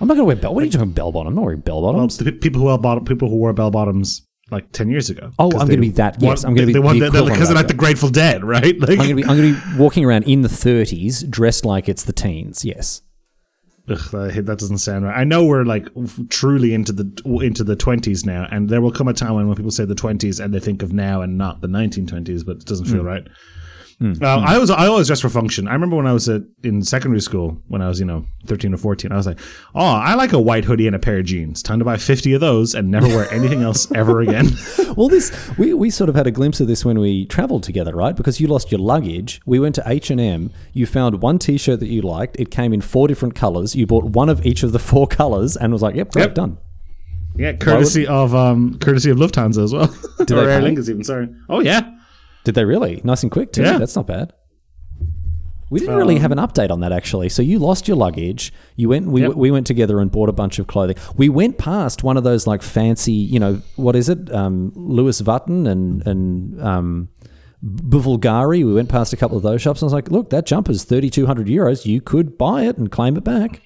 [0.00, 0.54] I'm not going to wear bell.
[0.54, 1.28] What are you talking bell bottom?
[1.28, 2.18] I'm not wearing bell Well, bottoms.
[2.18, 5.32] the people who wear bottom, people who wore bell bottoms like ten years ago.
[5.38, 7.48] Oh, I'm gonna be that, yes, want- I'm gonna be they want the that- because
[7.48, 8.78] they're like the Grateful Dead, right?
[8.78, 12.12] Like, I'm be I'm gonna be walking around in the 30s, dressed like it's the
[12.12, 12.64] teens.
[12.64, 13.02] Yes.
[13.88, 15.16] Ugh, that, doesn't sound right.
[15.16, 15.86] I know we're like
[16.28, 19.56] truly into the into the twenties now, and there will come a time when, when
[19.56, 22.56] people say the twenties and they think of now and not the nineteen twenties, but
[22.56, 23.06] it doesn't feel mm.
[23.06, 23.28] right.
[23.98, 25.66] Uh, I was I always dressed for function.
[25.66, 28.74] I remember when I was at, in secondary school, when I was you know thirteen
[28.74, 29.40] or fourteen, I was like,
[29.74, 31.62] oh, I like a white hoodie and a pair of jeans.
[31.62, 34.50] Time to buy fifty of those and never wear anything else ever again.
[34.96, 37.94] Well, this we, we sort of had a glimpse of this when we travelled together,
[37.94, 38.16] right?
[38.16, 39.42] Because you lost your luggage.
[39.44, 40.50] We went to H and M.
[40.72, 42.36] You found one T-shirt that you liked.
[42.40, 43.76] It came in four different colours.
[43.76, 46.34] You bought one of each of the four colours and was like, "Yep, great, Yep.
[46.34, 46.58] done."
[47.34, 49.86] yeah, courtesy of um, courtesy of Lufthansa as well,
[50.18, 50.60] they or pay?
[50.66, 51.04] Lingus even.
[51.04, 51.28] Sorry.
[51.50, 51.95] Oh yeah.
[52.46, 53.00] Did they really?
[53.02, 53.62] Nice and quick too.
[53.64, 53.76] Yeah.
[53.78, 54.32] That's not bad.
[55.68, 57.28] We didn't really have an update on that actually.
[57.28, 58.52] So you lost your luggage.
[58.76, 59.08] You went.
[59.08, 59.34] We, Yep.
[59.34, 60.94] we went together and bought a bunch of clothing.
[61.16, 64.32] We went past one of those like fancy, you know, what is it?
[64.32, 67.08] Um, Louis Vuitton and and um,
[67.64, 68.64] Bulgari.
[68.64, 69.82] We went past a couple of those shops.
[69.82, 71.84] And I was like, look, that jumper's thirty two hundred euros.
[71.84, 73.60] You could buy it and claim it back.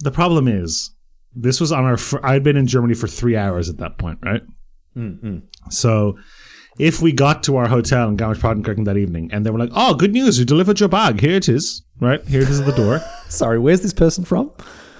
[0.00, 0.90] The problem is,
[1.34, 1.96] this was on our.
[1.96, 4.42] Fr- I'd been in Germany for three hours at that point, right?
[5.70, 6.18] So,
[6.78, 9.94] if we got to our hotel in Garmisch-Partenkirchen that evening, and they were like, "Oh,
[9.94, 10.38] good news!
[10.38, 11.20] We delivered your bag.
[11.20, 11.82] Here it is.
[12.00, 14.50] Right here it is at the door." Sorry, where's this person from?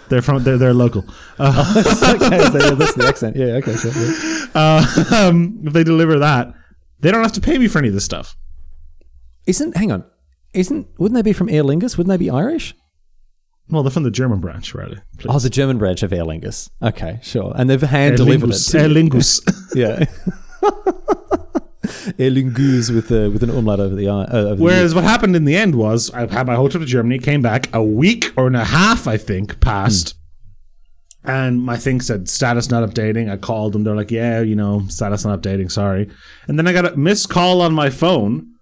[0.08, 0.42] They're from.
[0.44, 1.04] They're they're local.
[1.40, 3.36] okay, so that's the accent.
[3.36, 3.92] Yeah, okay, sure.
[3.92, 4.32] yeah.
[4.56, 6.54] Uh, um, if they deliver that,
[7.00, 8.38] they don't have to pay me for any of this stuff.
[9.46, 10.02] Isn't hang on?
[10.54, 11.98] Isn't wouldn't they be from Aer Lingus?
[11.98, 12.74] Wouldn't they be Irish?
[13.68, 14.98] Well, they're from the German branch, Riley.
[15.18, 15.26] Please.
[15.28, 16.70] Oh, the German branch of Aer Lingus.
[16.80, 17.52] Okay, sure.
[17.54, 18.52] And they've hand Aer delivered it.
[18.54, 18.70] Lingus.
[18.70, 18.88] to Aer.
[18.88, 19.40] Lingus.
[19.74, 20.04] Yeah.
[22.18, 24.25] With uh, with an umlaut over the eye.
[24.25, 26.83] Uh, over the Whereas what happened in the end was I had my whole trip
[26.83, 30.14] to Germany, came back a week or and a half, I think, passed.
[31.25, 33.31] And my thing said status not updating.
[33.31, 33.83] I called them.
[33.83, 35.70] They're like, yeah, you know, status not updating.
[35.70, 36.09] Sorry.
[36.46, 38.53] And then I got a missed call on my phone.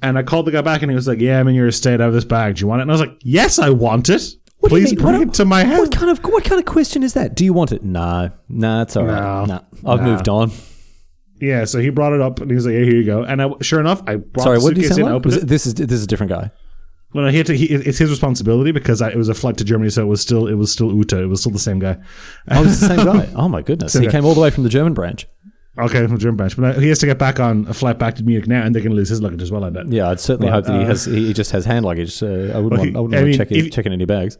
[0.00, 2.00] And I called the guy back and he was like, yeah, I'm in your estate.
[2.00, 2.56] I have this bag.
[2.56, 2.82] Do you want it?
[2.82, 4.22] And I was like, yes, I want it.
[4.58, 5.80] What Please bring What- it to my house.
[5.80, 7.34] What kind of what kind of question is that?
[7.34, 7.82] Do you want it?
[7.84, 9.46] No, no, it's all right.
[9.46, 9.60] No.
[9.84, 10.50] I've moved on.
[11.42, 13.24] Yeah, so he brought it up and he was like, yeah, here you go.
[13.24, 15.00] And I, sure enough, I brought Sorry, the what did you suitcase say?
[15.02, 15.14] in, Like?
[15.16, 15.42] opened Was it.
[15.42, 16.50] it- this is this is a different guy.
[17.14, 17.54] Well, no, he had to.
[17.56, 20.20] He, it's his responsibility because I, it was a flight to Germany, so it was
[20.22, 21.20] still it was still Uta.
[21.22, 21.98] It was still the same guy.
[22.50, 23.28] Oh, it's the same guy.
[23.36, 24.10] Oh my goodness, he guy.
[24.12, 25.26] came all the way from the German branch.
[25.78, 28.22] Okay, from German branch, but he has to get back on a flight back to
[28.22, 29.64] Munich now, and they're going to lose his luggage as well.
[29.64, 29.90] I bet.
[29.90, 31.04] Yeah, I'd certainly hope that he uh, has.
[31.06, 32.22] He just has hand luggage.
[32.22, 32.80] Uh, I wouldn't Well, want.
[32.90, 34.38] he- I wouldn't I want mean, to check if- checking any bags.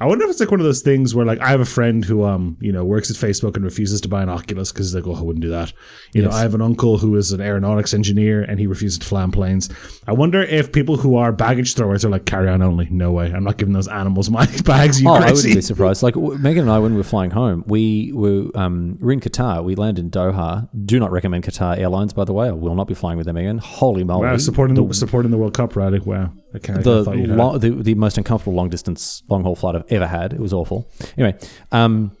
[0.00, 2.02] I wonder if it's like one of those things where, like, I have a friend
[2.04, 4.94] who, um, you know, works at Facebook and refuses to buy an Oculus because he's
[4.94, 5.74] like, "Oh, I wouldn't do that."
[6.14, 9.06] You know, I have an uncle who is an aeronautics engineer and he refuses to
[9.06, 9.68] fly on planes.
[10.06, 12.88] I wonder if people who are baggage throwers are like carry on only.
[12.90, 15.02] No way, I'm not giving those animals my bags.
[15.02, 16.02] You Oh, I wouldn't be surprised.
[16.02, 19.62] Like Megan and I, when we were flying home, we were um, we're in Qatar.
[19.62, 20.68] We landed in Doha.
[20.86, 22.48] Do not recommend Qatar Airlines, by the way.
[22.48, 23.58] I will not be flying with them again.
[23.58, 24.26] Holy moly!
[24.28, 25.98] Wow, supporting the, supporting the World Cup, Riley.
[26.00, 26.32] Wow.
[26.52, 27.04] I the,
[27.36, 30.32] lo- the the most uncomfortable long distance long haul flight I've ever had.
[30.32, 30.88] It was awful.
[31.16, 31.38] Anyway,
[31.72, 32.12] um,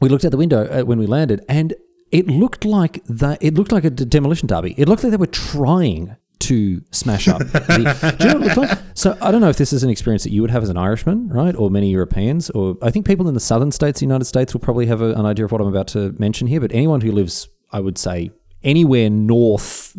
[0.00, 1.74] we looked out the window uh, when we landed, and
[2.10, 3.38] it looked like that.
[3.42, 4.74] It looked like a demolition derby.
[4.76, 7.38] It looked like they were trying to smash up.
[7.38, 8.78] the, do you know what it looked like?
[8.94, 10.76] So I don't know if this is an experience that you would have as an
[10.76, 14.06] Irishman, right, or many Europeans, or I think people in the southern states, of the
[14.06, 16.60] United States, will probably have a, an idea of what I'm about to mention here.
[16.60, 18.30] But anyone who lives, I would say.
[18.62, 19.96] Anywhere north,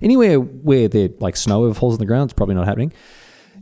[0.00, 2.92] anywhere where there like snow falls on the ground, it's probably not happening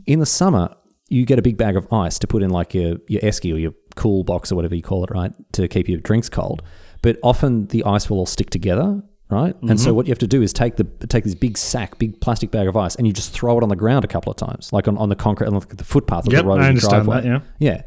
[0.05, 0.75] in the summer,
[1.13, 3.57] you get a big bag of ice to put in like your your esky or
[3.57, 6.61] your cool box or whatever you call it, right, to keep your drinks cold.
[7.01, 9.55] But often the ice will all stick together, right?
[9.63, 12.19] And so what you have to do is take the take this big sack, big
[12.21, 14.37] plastic bag of ice, and you just throw it on the ground a couple of
[14.37, 16.61] times, like on, on the concrete, on the footpath of Yep, the road.
[16.61, 17.29] I understand driveway.
[17.29, 17.81] that, yeah.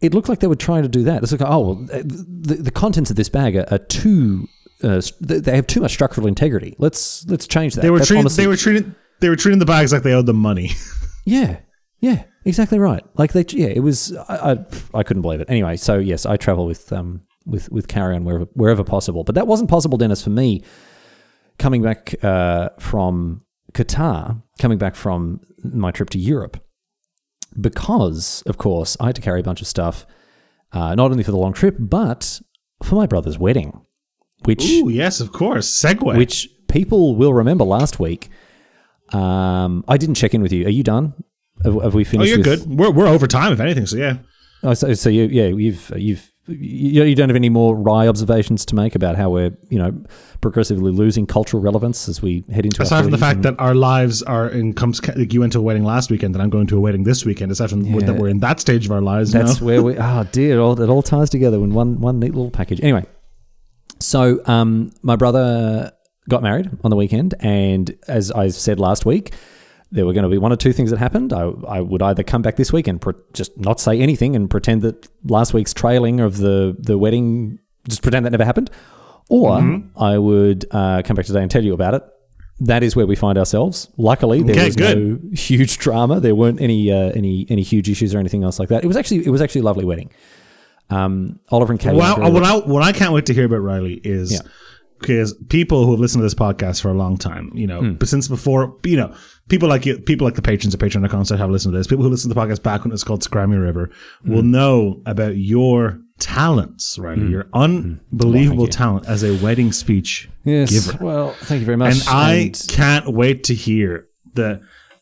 [0.00, 1.22] It looked like they were trying to do that.
[1.24, 4.46] It's like, oh, well, the, the contents of this bag are, are too.
[4.80, 6.76] Uh, they have too much structural integrity.
[6.78, 7.80] Let's let's change that.
[7.82, 8.18] They were treating.
[8.18, 8.94] honestly- They were treating.
[9.20, 10.70] They were treating the bags like they owed them money.
[11.24, 11.56] yeah,
[12.00, 13.04] yeah, exactly right.
[13.16, 14.16] Like they, yeah, it was.
[14.28, 15.48] I, I, I couldn't believe it.
[15.48, 19.24] Anyway, so yes, I travel with um with with carry on wherever wherever possible.
[19.24, 20.62] But that wasn't possible, Dennis, for me.
[21.58, 26.62] Coming back uh, from Qatar, coming back from my trip to Europe,
[27.60, 30.06] because of course I had to carry a bunch of stuff,
[30.72, 32.40] uh, not only for the long trip, but
[32.84, 33.80] for my brother's wedding,
[34.44, 35.68] which Ooh, yes, of course.
[35.68, 36.16] segue.
[36.16, 38.28] which people will remember last week.
[39.12, 40.64] Um, I didn't check in with you.
[40.66, 41.14] Are you done?
[41.64, 42.78] Have, have we oh, you're with- good.
[42.78, 43.86] We're we're over time, if anything.
[43.86, 44.18] So yeah.
[44.62, 48.64] Oh, so, so you, yeah, you've you've you, you don't have any more wry observations
[48.66, 50.02] to make about how we're you know
[50.40, 52.82] progressively losing cultural relevance as we head into.
[52.82, 55.62] Aside from the fact that our lives are in comes like you went to a
[55.62, 57.52] wedding last weekend and I'm going to a wedding this weekend.
[57.52, 58.00] Aside from Yeah.
[58.06, 59.66] that we're in that stage of our lives That's now.
[59.66, 59.96] where we.
[59.98, 62.80] Oh dear, it all, it all ties together in one one neat little package.
[62.82, 63.04] Anyway,
[64.00, 65.92] so um, my brother
[66.28, 69.32] got married on the weekend, and as I said last week,
[69.90, 71.32] there were going to be one or two things that happened.
[71.32, 74.50] I, I would either come back this week and pre- just not say anything and
[74.50, 78.70] pretend that last week's trailing of the, the wedding, just pretend that never happened,
[79.30, 79.98] or Mm-hmm.
[80.02, 82.02] I would uh, come back today and tell you about it.
[82.60, 83.88] That is where we find ourselves.
[83.96, 84.98] Luckily, there Okay, was good.
[85.24, 86.18] no huge drama.
[86.18, 88.82] There weren't any uh, any any huge issues or anything else like that.
[88.82, 90.10] It was actually it was actually a lovely wedding.
[90.90, 91.94] Um, Oliver and Katie.
[91.94, 94.38] were Well, what I what I can't wait to hear about Riley is Yeah.
[95.00, 97.92] Because people who have listened to this podcast for a long time, you know, Hmm.
[97.94, 99.14] but since before, you know,
[99.48, 102.04] people like you, people like the patrons of Patreon.com that have listened to this, people
[102.04, 103.90] who listen to the podcast back when it's called Scrammy River,
[104.24, 104.50] will Hmm.
[104.50, 110.70] know about your talents, Riley, your unbelievable talent as a wedding speech yes.
[110.90, 111.04] giver.
[111.04, 111.94] Well, thank you very much.
[111.94, 114.60] and I can't wait to hear the.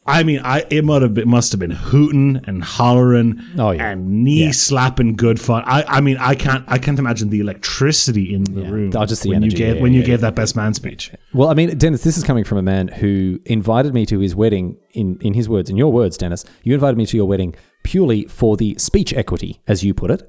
[0.09, 3.89] I mean, I it might have been, must have been hooting and hollering Oh, yeah.
[3.91, 4.51] and knee Yeah.
[4.53, 5.63] slapping good fun.
[5.67, 9.23] I, I mean, I can't I can't imagine the electricity in the room Oh, just
[9.23, 11.11] the when energy, you gave yeah, when you yeah, gave that best man speech.
[11.35, 14.35] Well, I mean, Dennis, this is coming from a man who invited me to his
[14.37, 14.77] wedding.
[14.93, 18.25] In in his words, in your words, Dennis, you invited me to your wedding purely
[18.27, 20.23] for the speech equity, as you put it.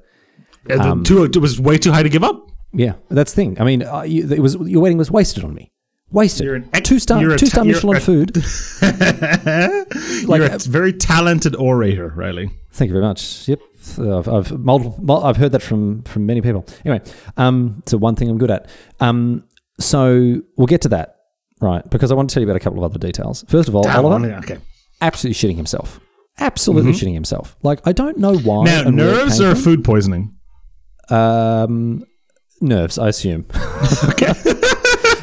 [0.70, 2.50] Uh, Um, too, it was way too high to give up.
[2.72, 3.60] Yeah, that's the thing.
[3.60, 5.70] I mean, uh, you, it was your wedding was wasted on me.
[6.10, 6.68] Wasted.
[6.72, 8.36] An two star, two star ta- Michelin food.
[10.26, 12.50] Like, You're a very talented orator, Riley.
[12.72, 13.48] Thank you very much.
[13.48, 13.60] Yep,
[14.00, 16.66] I've, I've multiple, I've heard that from from many people.
[16.84, 17.02] Anyway,
[17.36, 18.68] um, so one thing I'm good at.
[19.00, 19.44] Um,
[19.80, 21.16] so we'll get to that,
[21.60, 21.88] right?
[21.90, 23.44] Because I want to tell you about a couple of other details.
[23.48, 24.58] First of all, Damn, Oliver, okay.
[25.00, 26.00] absolutely shitting himself.
[26.38, 27.56] Absolutely shitting himself.
[27.62, 28.64] Like I don't know why.
[28.64, 29.54] Now, and where it nerves from.
[29.56, 30.34] food poisoning?
[31.10, 32.04] Um,
[32.60, 33.46] nerves, I assume.
[34.10, 34.32] Okay.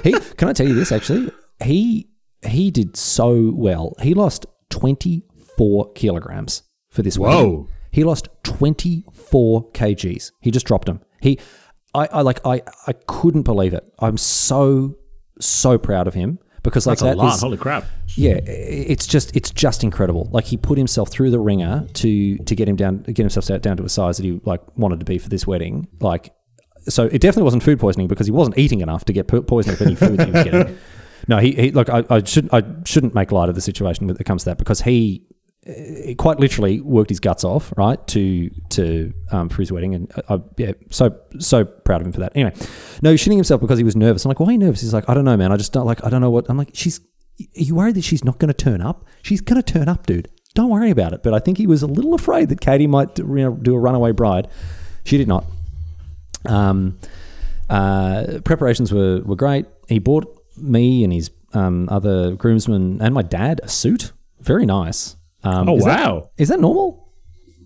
[0.06, 1.32] He can I tell you this actually?
[1.64, 2.10] He
[2.46, 3.94] he did so well.
[4.02, 5.24] He lost twenty
[5.58, 7.52] four kilograms for this wedding.
[7.52, 7.68] Whoa.
[7.92, 10.32] He lost twenty four kgs.
[10.42, 11.02] He just dropped them.
[11.22, 11.40] He,
[11.94, 13.84] I, I like I I couldn't believe it.
[14.00, 14.96] I'm so
[15.40, 17.36] so proud of him because like That's a that lot.
[17.36, 17.86] is- Holy crap.
[18.16, 20.28] yeah, it's just it's just incredible.
[20.32, 23.78] Like he put himself through the ringer to to get him down, get himself down
[23.78, 25.88] to a size that he like wanted to be for this wedding.
[26.02, 26.34] Like,
[26.88, 29.78] so it definitely wasn't food poisoning because he wasn't eating enough to get po- poisoning
[29.78, 30.78] for any food he was getting.
[31.28, 31.90] No, he, he look.
[31.90, 34.58] I, I should I shouldn't make light of the situation when it comes to that
[34.58, 35.24] because he,
[35.66, 40.12] eh, quite literally worked his guts off right to to um, for his wedding and
[40.30, 42.34] I, I, yeah so so proud of him for that.
[42.36, 42.54] Anyway,
[43.02, 44.26] no, he's shitting himself because he was nervous.
[44.26, 44.82] I'm like, why are you nervous?
[44.82, 45.52] He's like, I don't know, man.
[45.52, 46.04] I just don't like.
[46.04, 46.46] I don't know what.
[46.50, 47.00] I'm like, she's.
[47.40, 49.06] Are you worried that she's not going to turn up?
[49.22, 50.30] She's going to turn up, dude.
[50.54, 51.22] Don't worry about it.
[51.22, 53.80] But I think he was a little afraid that Katie might you know, do a
[53.80, 54.48] runaway bride.
[55.04, 55.46] She did not.
[56.48, 56.98] Um,
[57.70, 59.66] uh, preparations were, were great.
[59.88, 60.26] He bought
[60.58, 64.12] me and his um, other groomsmen and my dad a suit.
[64.42, 65.16] Very nice.
[65.44, 66.30] Um, Oh is that- wow.
[66.38, 67.02] is that normal?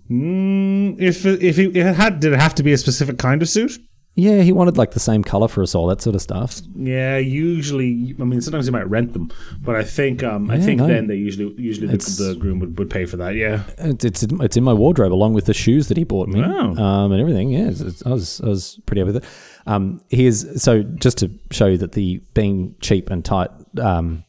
[0.09, 3.41] Mm, if if it, if it had did it have to be a specific kind
[3.43, 3.79] of suit?
[4.15, 6.59] Yeah, he wanted like the same color for us all, that sort of stuff.
[6.75, 8.15] Yeah, usually.
[8.19, 10.87] I mean, sometimes you might rent them, but I think um, I think no.
[10.87, 13.35] then they usually usually the, the groom would, would pay for that.
[13.35, 13.63] Yeah.
[13.77, 16.73] It's, it's it's in my wardrobe along with the shoes that he bought me, Wow.
[16.75, 17.49] um, and everything.
[17.49, 19.29] Yeah, it's, it's- I was I was pretty happy with it.
[19.67, 24.25] Um, he is so just to show you that the being cheap and tight um,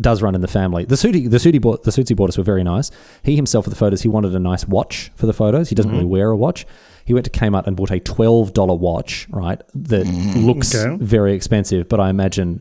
[0.00, 0.86] does run in the family.
[0.86, 2.90] The suit he, the suit he bought the suits he bought us were very nice.
[3.22, 5.68] He himself for the photos he wanted a nice watch for the photos.
[5.68, 6.64] He doesn't really wear a watch.
[7.06, 9.60] He went to Kmart and bought a twelve dollar watch, right?
[9.74, 11.02] That looks Okay.
[11.02, 12.60] very expensive, but I imagine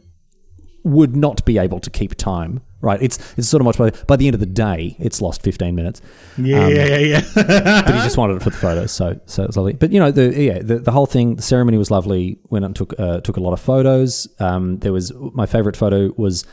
[0.83, 2.61] would not be able to keep time.
[2.81, 3.01] Right?
[3.01, 5.73] It's it's sort of much by, by the end of the day, it's lost fifteen
[5.73, 6.01] minutes
[6.37, 7.21] Yeah, yeah, yeah, yeah.
[7.35, 9.73] but he just wanted it for the photos, so so it was lovely.
[9.73, 12.37] But you know, the yeah, the, the whole thing, the ceremony was lovely.
[12.51, 14.27] Went and took uh, took a lot of photos.
[14.39, 16.45] Um, there was my favorite photo was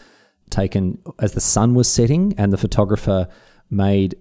[0.49, 3.29] taken as the sun was setting, and the photographer
[3.71, 4.15] made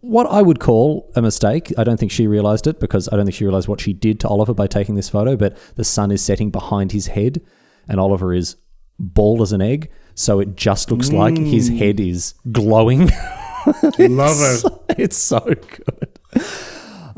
[0.00, 1.72] what I would call a mistake.
[1.76, 4.20] I don't think she realized it because I don't think she realized what she did
[4.20, 5.36] to Oliver by taking this photo.
[5.36, 7.40] But the sun is setting behind his head,
[7.88, 8.56] and Oliver is
[8.98, 11.78] bald as an egg, so it just looks like his mm.
[11.78, 13.10] head is glowing.
[13.98, 14.98] Love it.
[14.98, 16.18] it's so good.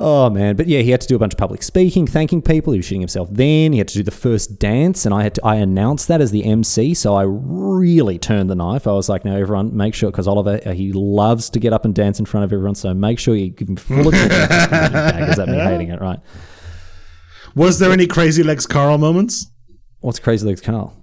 [0.05, 2.73] Oh man, but yeah, he had to do a bunch of public speaking, thanking people.
[2.73, 3.29] He was shooting himself.
[3.31, 6.21] Then he had to do the first dance, and I had to I announced that
[6.21, 6.93] as the MC.
[6.95, 8.89] So I really turned the knife.
[8.89, 11.85] I was like, now everyone, make sure," because Oliver uh, he loves to get up
[11.85, 12.75] and dance in front of everyone.
[12.75, 14.33] So make sure you give him full attention.
[14.33, 16.01] Is that me hating it?
[16.01, 16.19] Right?
[17.55, 19.53] Was there any crazy legs Carl moments?
[20.01, 21.02] What's crazy legs, Carl?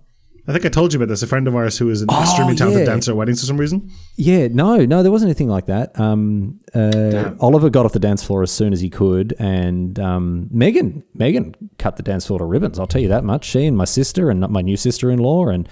[0.50, 1.22] I think I told you about this.
[1.22, 2.92] A friend of ours who is an Oh, extremely talented yeah.
[2.92, 3.92] dancer at weddings for some reason.
[4.16, 5.98] Yeah, no, no, there wasn't anything like that.
[6.00, 10.48] Um, uh, Oliver got off the dance floor as soon as he could, and um,
[10.50, 12.80] Megan, Megan cut the dance floor to ribbons.
[12.80, 13.46] I'll tell you that much.
[13.46, 15.70] She and my sister and my new sister-in-law, and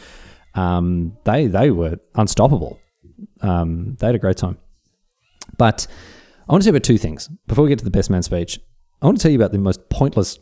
[0.54, 2.80] um, they they were unstoppable.
[3.42, 4.60] Um, they had a great time.
[5.58, 5.88] But
[6.48, 8.22] I want to tell you about two things before we get to the best man
[8.22, 8.60] speech.
[9.02, 10.38] I want to tell you about the most pointless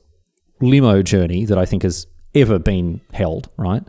[0.59, 3.47] limo journey that I think has ever been held.
[3.57, 3.83] Right.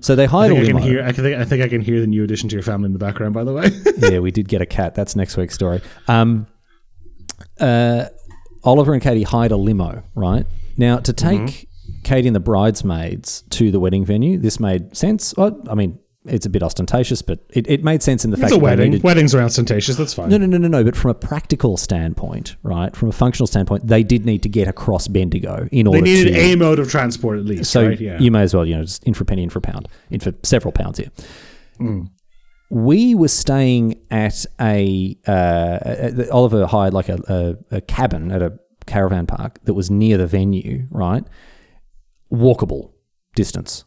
[0.00, 1.02] So they I hired a think I can hear.
[1.02, 2.98] I think I think I can hear the new addition to your family in the
[2.98, 3.34] background.
[3.34, 4.94] By the way, yeah, we did get a cat.
[4.94, 5.80] That's next week's story.
[6.08, 6.46] Um,
[7.60, 8.06] uh,
[8.64, 10.46] Oliver and Katie hired a limo, right?
[10.76, 11.62] Now, to take Mm-hmm.
[12.02, 15.34] Katie and the bridesmaids to the wedding venue, this made sense.
[15.38, 18.52] I mean, it's a bit ostentatious, but it, it made sense in the it's fact
[18.52, 18.90] a that wedding.
[18.92, 19.96] needed- Weddings are ostentatious.
[19.96, 20.28] That's fine.
[20.28, 20.84] no, no, no, no, no.
[20.84, 22.94] But from a practical standpoint, right?
[22.96, 26.32] From a functional standpoint, they did need to get across Bendigo in order They needed
[26.34, 26.38] to.
[26.40, 28.00] a mode of transport at least, so right?
[28.00, 28.18] Yeah.
[28.18, 29.88] you may as well, you know, just in for a penny, in for a pound,
[30.10, 31.10] in for several pounds here.
[31.80, 32.08] Mm.
[32.70, 38.58] We were staying at a uh, Oliver hired like a, a, a cabin at a
[38.86, 41.24] caravan park that was near the venue, right?
[42.32, 42.90] Walkable
[43.34, 43.84] distance.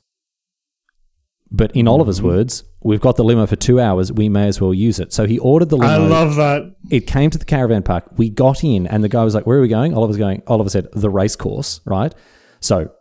[1.51, 1.88] But in Mm-hmm.
[1.89, 4.12] Oliver's words, we've got the limo for two hours.
[4.12, 5.12] We may as well use it.
[5.13, 6.75] So he ordered the limo I love that.
[6.91, 8.05] it came to the caravan park.
[8.17, 10.43] We got in, and the guy was like, "Where are we going?" Oliver's going.
[10.47, 12.13] Oliver said, "The race course." Right.
[12.59, 12.91] So,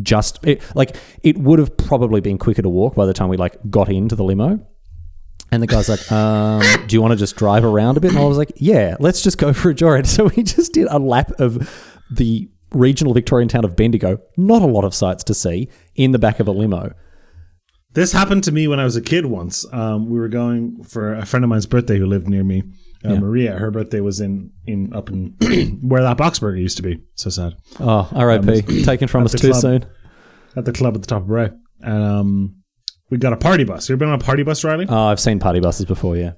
[0.00, 3.36] just it, like it would have probably been quicker to walk by the time we
[3.36, 4.64] like got into the limo.
[5.50, 8.20] And the guy's like, um, "Do you want to just drive around a bit?" And
[8.20, 10.98] I was like, "Yeah, let's just go for a joyride." So we just did a
[11.00, 11.68] lap of
[12.10, 14.20] the regional Victorian town of Bendigo.
[14.36, 16.92] Not a lot of sights to see in the back of a limo.
[17.98, 19.66] This happened to me when I was a kid once.
[19.72, 22.62] Um, we were going for a friend of mine's birthday who lived near me.
[23.04, 25.34] Uh, Maria, her birthday was in, in up in
[25.82, 27.00] where that Boxburger used to be.
[27.16, 27.56] So sad.
[27.80, 28.84] Oh, R.I.P.
[28.84, 29.60] Taken from us too club.
[29.60, 29.86] soon.
[30.56, 31.50] At the club at the top of Bray.
[31.80, 32.62] And um,
[33.10, 33.88] we got a party bus.
[33.88, 34.86] You ever been on a party bus, Riley?
[34.88, 36.16] Oh, I've seen party buses before.
[36.16, 36.34] Yeah.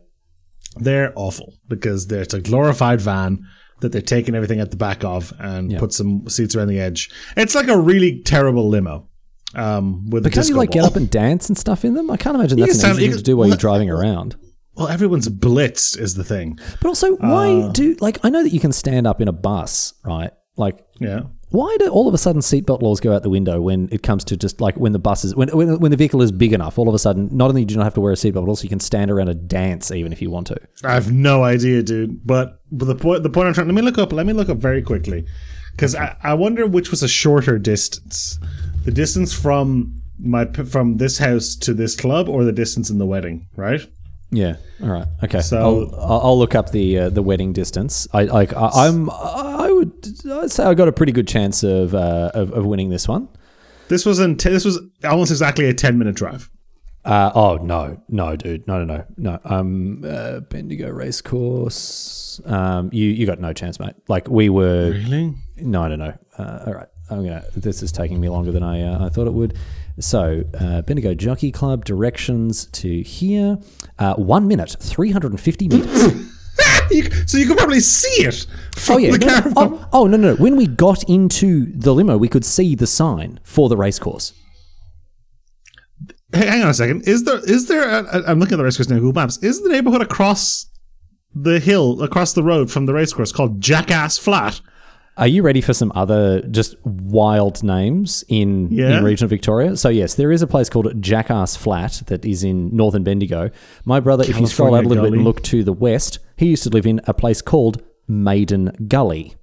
[0.77, 3.45] They're awful because they're, it's a glorified van
[3.81, 7.11] that they're taking everything at the back of and put some seats around the edge.
[7.37, 9.10] It's like a really terrible limo.
[9.55, 12.11] Um, with But can't you like get up and dance and stuff in them?
[12.11, 14.37] I can't imagine You that's can an easy thing to do while you're driving around.
[14.77, 16.59] Well, everyone's blitzed is the thing.
[16.81, 17.69] But also, why Uh.
[17.73, 20.31] do like I know that you can stand up in a bus, right?
[20.57, 21.23] Like, Yeah.
[21.51, 24.25] why do all of a sudden seatbelt laws go out the window when it comes
[24.25, 26.79] to just like when the bus is when when, when the vehicle is big enough?
[26.79, 28.49] All of a sudden, not only do you not have to wear a seatbelt, but
[28.49, 30.57] also you can stand around and dance even if you want to.
[30.85, 32.25] I have no idea, dude.
[32.25, 34.49] But, but the point the point I'm trying let me look up let me look
[34.49, 35.27] up very quickly.
[35.73, 38.39] Because I, I wonder which was a shorter distance.
[38.85, 43.07] The distance from my from this house to this club or the distance in the
[43.07, 43.81] wedding, right?
[44.31, 44.57] Yeah.
[44.83, 45.07] All right.
[45.25, 45.41] Okay.
[45.41, 48.07] So- I'll, I'll look up the uh, the wedding distance.
[48.13, 49.93] I like I, I'm I would
[50.31, 53.29] I'd say I got a pretty good chance of uh, of, of winning this one.
[53.89, 56.49] This was in t- this was almost exactly a 10 minute drive.
[57.05, 59.41] Uh, oh no, no, dude, no, no, no, no.
[59.45, 62.41] Um, uh, Bendigo Racecourse.
[62.45, 63.95] Um, you you got no chance, mate.
[64.07, 64.91] Like we were.
[64.91, 65.35] Really?
[65.57, 66.15] No, no, no.
[66.39, 67.45] Uh, all right, I'm gonna.
[67.57, 69.57] This is taking me longer than I uh, I thought it would.
[69.99, 73.59] So uh, Bendigo Jockey Club directions to here.
[73.99, 76.27] Uh, one minute, three hundred and fifty meters.
[76.91, 79.13] You, so you could probably see it from oh yeah.
[79.13, 79.55] the no, caravan.
[79.57, 80.35] oh, oh no, no.
[80.35, 84.33] When we got into the limo, we could see the sign for the racecourse.
[86.33, 87.07] Hey, hang on a second.
[87.07, 87.89] Is there is there?
[87.89, 88.97] A, a, I'm looking at the racecourse now.
[88.97, 89.39] Google Maps.
[89.43, 90.67] Is the neighborhood across
[91.33, 94.61] the hill, across the road from the racecourse, called Jackass Flat?
[95.17, 98.99] Are you ready for some other just wild names in, Yeah.
[98.99, 99.77] in regional Victoria?
[99.77, 103.51] So yes, there is a place called Jackass Flat that is in northern Bendigo.
[103.85, 106.47] My brother, if you scroll out a little bit and look to the west, he
[106.47, 109.35] used to live in a place called Maiden Gully.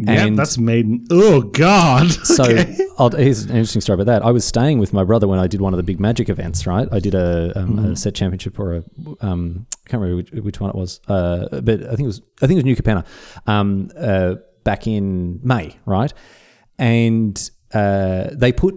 [0.00, 1.06] Yeah, that's Maiden.
[1.10, 2.06] Oh God.
[2.24, 2.76] So Okay.
[2.98, 4.24] I'll, here's an interesting story about that.
[4.24, 6.68] I was staying with my brother when I did one of the big magic events.
[6.68, 7.92] Right, I did a, um, Mm-hmm.
[7.92, 8.84] a set championship or a
[9.20, 12.22] um, I can't remember which, which one it was, uh, but I think it was
[12.40, 13.04] I think it was New Capenna
[13.48, 14.36] um, uh,
[14.68, 15.76] back in May.
[15.86, 16.12] Right,
[16.78, 17.34] and
[17.72, 18.74] uh, they put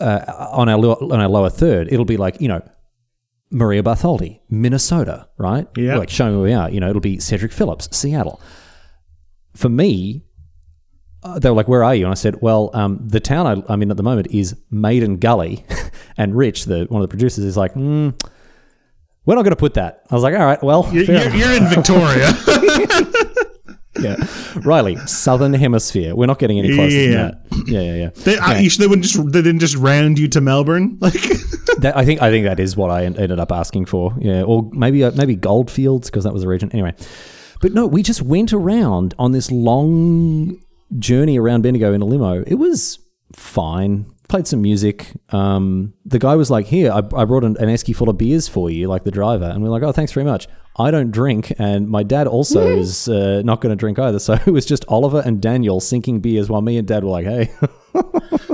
[0.00, 2.62] uh, on our lo- on our lower third, it'll be like you know
[3.50, 5.66] Maria Bartholdi, Minnesota, right?
[5.76, 5.98] Yeah.
[5.98, 6.70] like showing where we are.
[6.70, 8.40] You know, it'll be Cedric Phillips, Seattle.
[9.54, 10.22] For me,
[11.22, 13.72] uh, they were like, "Where are you?" And I said, "Well, um, the town I,
[13.72, 15.64] I'm in at the moment is Maiden Gully."
[16.16, 18.18] and Rich, the one of the producers, is like, mm,
[19.26, 21.52] "We're not going to put that." I was like, "All right, well, You're, you're, you're
[21.52, 22.32] in Victoria.
[24.00, 24.16] yeah,
[24.64, 26.14] Riley, Southern Hemisphere.
[26.16, 27.10] We're not getting any closer Yeah.
[27.10, 27.18] than
[27.50, 27.68] that.
[27.68, 28.10] Yeah, yeah, yeah.
[28.24, 30.98] they, I, you should- they wouldn't just they didn't just round you to Melbourne.
[31.00, 31.20] Like
[31.78, 34.14] That, I think I think that is what I ended up asking for.
[34.20, 36.70] Yeah, or maybe uh, maybe Goldfields because that was the region.
[36.72, 36.94] Anyway,
[37.60, 40.60] but no, we just went around on this long
[40.98, 42.42] journey around Bendigo in a limo.
[42.46, 42.98] It was
[43.34, 44.06] fine.
[44.28, 45.12] Played some music.
[45.30, 48.48] Um, the guy was like, "Here, I, I brought an, an esky full of beers
[48.48, 51.52] for you," like the driver, and we're like, "Oh, thanks very much." I don't drink,
[51.58, 54.18] and my dad also is uh, not going to drink either.
[54.18, 57.26] So it was just Oliver and Daniel sinking beers while me and Dad were like,
[57.26, 57.50] "Hey."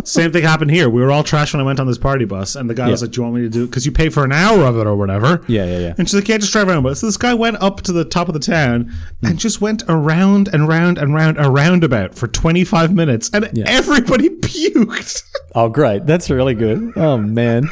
[0.04, 0.88] Same thing happened here.
[0.88, 3.02] We were all trash when I went on this party bus, and the guy was
[3.02, 4.86] like, "Do you want me to do?" Because you pay for an hour of it
[4.86, 5.44] or whatever.
[5.46, 5.94] Yeah, yeah, yeah.
[5.96, 8.04] And she's like, "Yeah, just drive around." But so this guy went up to the
[8.04, 8.92] top of the town
[9.22, 13.56] and just went around and round and round a roundabout for twenty five minutes, and
[13.68, 15.22] everybody puked.
[15.54, 16.06] Oh, great.
[16.06, 16.92] That's really good.
[16.96, 17.68] Oh, man.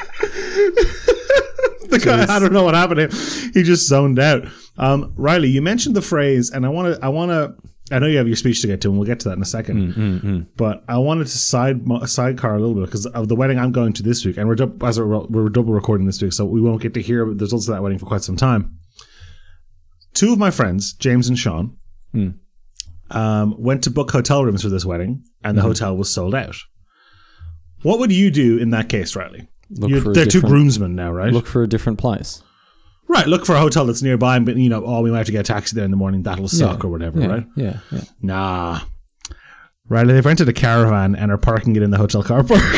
[1.91, 3.11] the guy, I don't know what happened.
[3.11, 3.53] to him.
[3.55, 4.47] He just zoned out.
[4.79, 7.55] Um, Riley, you mentioned the phrase, and I want to, I want to,
[7.95, 9.43] I know you have your speech to get to, and we'll get to that in
[9.43, 9.95] a second.
[9.95, 13.73] Mm, But I wanted to side sidecar a little bit because of the wedding I'm
[13.73, 14.57] going to this week, and we're
[14.87, 17.69] as we're, we're double recording this week, so we won't get to hear the results
[17.69, 18.77] of that wedding for quite some time.
[20.15, 21.77] Two of my friends, James and Sean,
[22.13, 22.29] Hmm.
[23.11, 25.69] um, went to book hotel rooms for this wedding, and the Mm-hmm.
[25.69, 26.57] hotel was sold out.
[27.83, 29.49] What would you do in that case, Riley?
[29.71, 31.33] Look for they're two groomsmen now, right?
[31.33, 32.43] Look for a different place.
[33.09, 35.33] Right, look for a hotel that's nearby, but you know, oh, we might have to
[35.33, 36.23] get a taxi there in the morning.
[36.25, 37.47] That'll suck or whatever, Yeah, right?
[37.57, 38.01] yeah, yeah.
[38.21, 38.81] Nah.
[39.89, 42.63] Right, they've rented a caravan and are parking it in the hotel car park.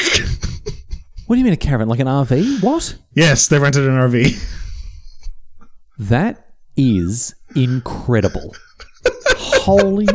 [1.27, 1.89] What do you mean a caravan?
[1.89, 2.63] Like an RV?
[2.63, 2.97] What?
[3.13, 4.55] yes, they've rented an RV.
[5.99, 8.55] That is incredible.
[9.69, 10.09] Holy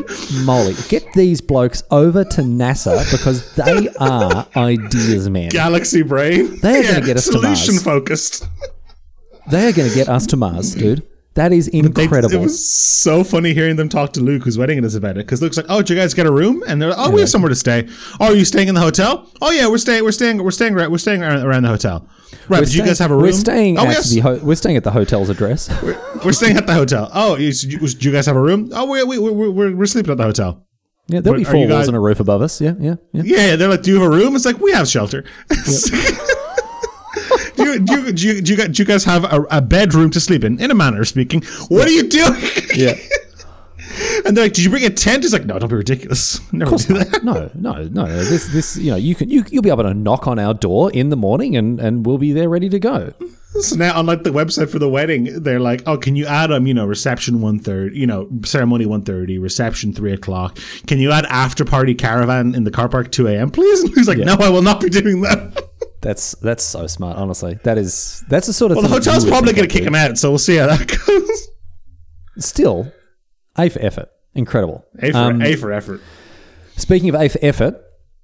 [0.43, 0.74] moly.
[0.89, 5.49] Get these blokes over to NASA because they are ideas men.
[5.49, 6.60] Galaxy brain.
[6.60, 7.84] They are gonna get us to solution Mars.
[7.84, 8.47] focused.
[9.51, 11.06] They are going to get us to Mars, dude.
[11.36, 12.32] That is They- incredible.
[12.36, 15.42] it was so funny hearing them talk to Luke, who's wedding is about it, because
[15.42, 17.30] Luke's like, "Oh, did you guys get a room?" And they're like, "Oh, we have
[17.30, 17.88] somewhere to stay."
[18.20, 19.28] Oh, are you staying in the hotel?
[19.42, 20.04] Oh, yeah, we're staying.
[20.04, 20.44] We're staying.
[20.44, 20.76] We're staying.
[20.76, 22.08] Right, we're staying around, around the hotel.
[22.50, 23.24] Right, We're but you guys have a room?
[23.24, 24.10] We're staying, Oh, at yes.
[24.12, 25.70] the ho- we're staying at the hotel's address.
[26.26, 27.10] We're staying at the hotel.
[27.14, 28.70] Oh, you, you, do you guys have a room?
[28.74, 30.66] Oh, we, we, we, we're, we're sleeping at the hotel.
[31.08, 32.62] Yeah, there'll be But are four walls guys- and a roof above us.
[32.62, 33.24] Yeah, yeah, yeah.
[33.26, 35.56] Yeah, they're like, "Do you have a room?" It's like, "We have shelter." do,
[37.74, 40.10] you, do, you, do, you, do, you, guys- do you guys have a, a bedroom
[40.12, 40.60] to sleep in?
[40.60, 42.42] In a manner of speaking, what are you doing?
[42.76, 42.96] Yeah.
[44.26, 46.40] and they're like, "Did you bring a tent?" It's like, "No, don't be ridiculous.
[46.54, 48.06] Never do that." No, no, no.
[48.06, 50.92] This, this, you know, you can, you, you'll be able to knock on our door
[50.92, 53.14] in the morning, and and we'll be there ready to go.
[53.60, 56.52] So now on like the website for the wedding, they're like, "Oh, can you add
[56.52, 60.58] um, you know, reception one third, you know, ceremony one thirty, reception three o'clock.
[60.88, 63.52] Can you add after party caravan in the car park two a.m.
[63.52, 65.70] please?" And he's like, "No, I will not be doing that."
[66.04, 67.18] That's that's so smart.
[67.18, 68.76] Honestly, that is that's the sort of.
[68.78, 71.47] Well, the hotel's probably going to kick him out, so we'll see how that goes.
[72.38, 72.91] Still,
[73.58, 74.86] A for effort, incredible.
[75.01, 76.01] A for Um, A for effort.
[76.76, 77.80] Speaking of A for effort,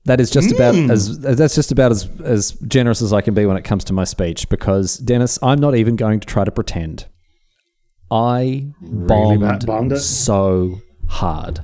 [0.06, 0.92] that is just about Hmm.
[0.92, 3.94] as that's just about as as generous as I can be when it comes to
[3.94, 4.50] my speech.
[4.50, 7.06] Because Dennis, I'm not even going to try to pretend.
[8.12, 11.62] I bombed, bad- bombed so hard.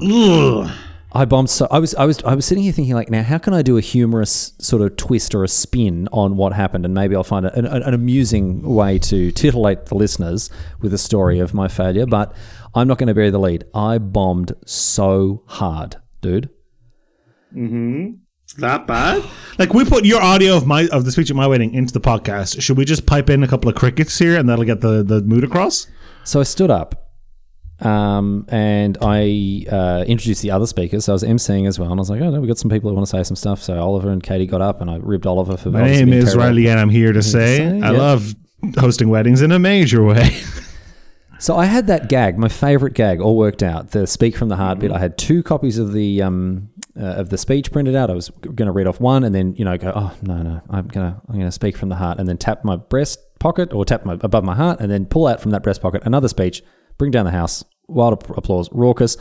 [0.00, 0.70] Ugh.
[1.16, 3.38] I bombed so I was I was I was sitting here thinking like now how
[3.38, 6.92] can I do a humorous sort of twist or a spin on what happened and
[6.92, 10.50] maybe I'll find an, an, an amusing way to titillate the listeners
[10.80, 12.34] with a story of my failure but
[12.74, 16.50] I'm not going to bury the lead I bombed so hard dude
[17.54, 18.14] mm-hmm
[18.58, 19.22] That bad?
[19.58, 22.00] Like we put your audio of my of the speech at my wedding into the
[22.00, 22.60] podcast.
[22.60, 25.22] Should we just pipe in a couple of crickets here and that'll get the the
[25.22, 25.86] mood across?
[26.24, 27.03] so I stood up
[27.84, 31.98] um, and I uh, introduced the other speakers so I was emceeing as well and
[31.98, 33.62] I was like oh no, we've got some people who want to say some stuff
[33.62, 36.44] so Oliver and Katie got up and I ribbed Oliver for My name is terrible.
[36.44, 37.98] Riley, and I'm here to say say, I yeah.
[37.98, 38.34] love
[38.78, 40.40] hosting weddings in a major way.
[41.40, 43.90] So I had that gag, my favorite gag, all worked out.
[43.90, 44.90] The speak from the heart bit.
[44.90, 48.08] I had two copies of the um, uh, of the speech printed out.
[48.08, 50.62] I was going to read off one, and then you know go, oh no no,
[50.70, 53.84] I'm gonna I'm gonna speak from the heart, and then tap my breast pocket or
[53.84, 56.62] tap my above my heart, and then pull out from that breast pocket another speech.
[56.96, 57.62] Bring down the house.
[57.88, 59.16] Wild applause, raucous.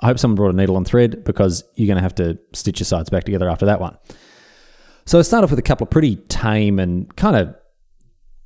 [0.00, 2.80] I hope someone brought a needle and thread because you're going to have to stitch
[2.80, 3.96] your sides back together after that one.
[5.06, 7.54] So I start off with a couple of pretty tame and kind of,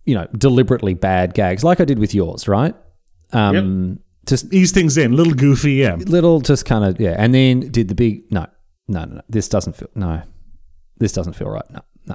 [0.04, 2.74] you know, deliberately bad gags, like I did with yours, right?
[3.32, 5.94] Um, Just Ease things in, little goofy, yeah.
[5.96, 7.14] little, just kind of, yeah.
[7.16, 8.46] And then did the big, no,
[8.88, 9.22] no, no, no.
[9.28, 10.22] This doesn't feel, no,
[10.98, 11.68] this doesn't feel right.
[11.70, 12.14] No, no.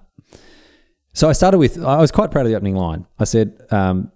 [1.14, 3.06] So I started with, I was quite proud of the opening line.
[3.20, 4.12] I said, um,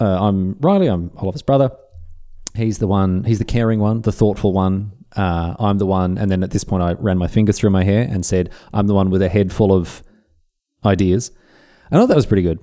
[0.00, 1.70] uh, I'm Riley, I'm Oliver's brother.
[2.56, 4.92] He's the one, he's the caring one, the thoughtful one.
[5.14, 6.18] Uh, I'm the one.
[6.18, 8.86] And then at this point, I ran my fingers through my hair and said, I'm
[8.86, 10.02] the one with a head full of
[10.84, 11.30] ideas.
[11.90, 12.58] I thought that was pretty good.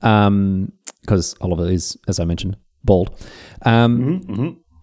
[0.00, 3.10] Because Oliver is, as I mentioned, bald.
[3.62, 4.20] Um,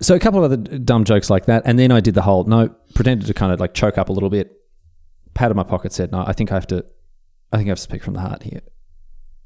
[0.01, 1.61] So a couple of other dumb jokes like that.
[1.65, 4.13] And then I did the whole, no, pretended to kind of like choke up a
[4.13, 4.51] little bit,
[5.35, 6.83] patted my pocket, said, no, I think I have to,
[7.51, 8.61] I think I have to speak from the heart here.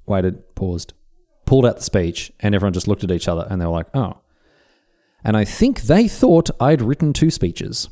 [0.06, 0.94] Waited, paused,
[1.46, 3.88] pulled out the speech, and everyone just looked at each other and they were like,
[3.94, 4.22] oh.
[5.26, 7.90] And I think they thought I'd written two speeches.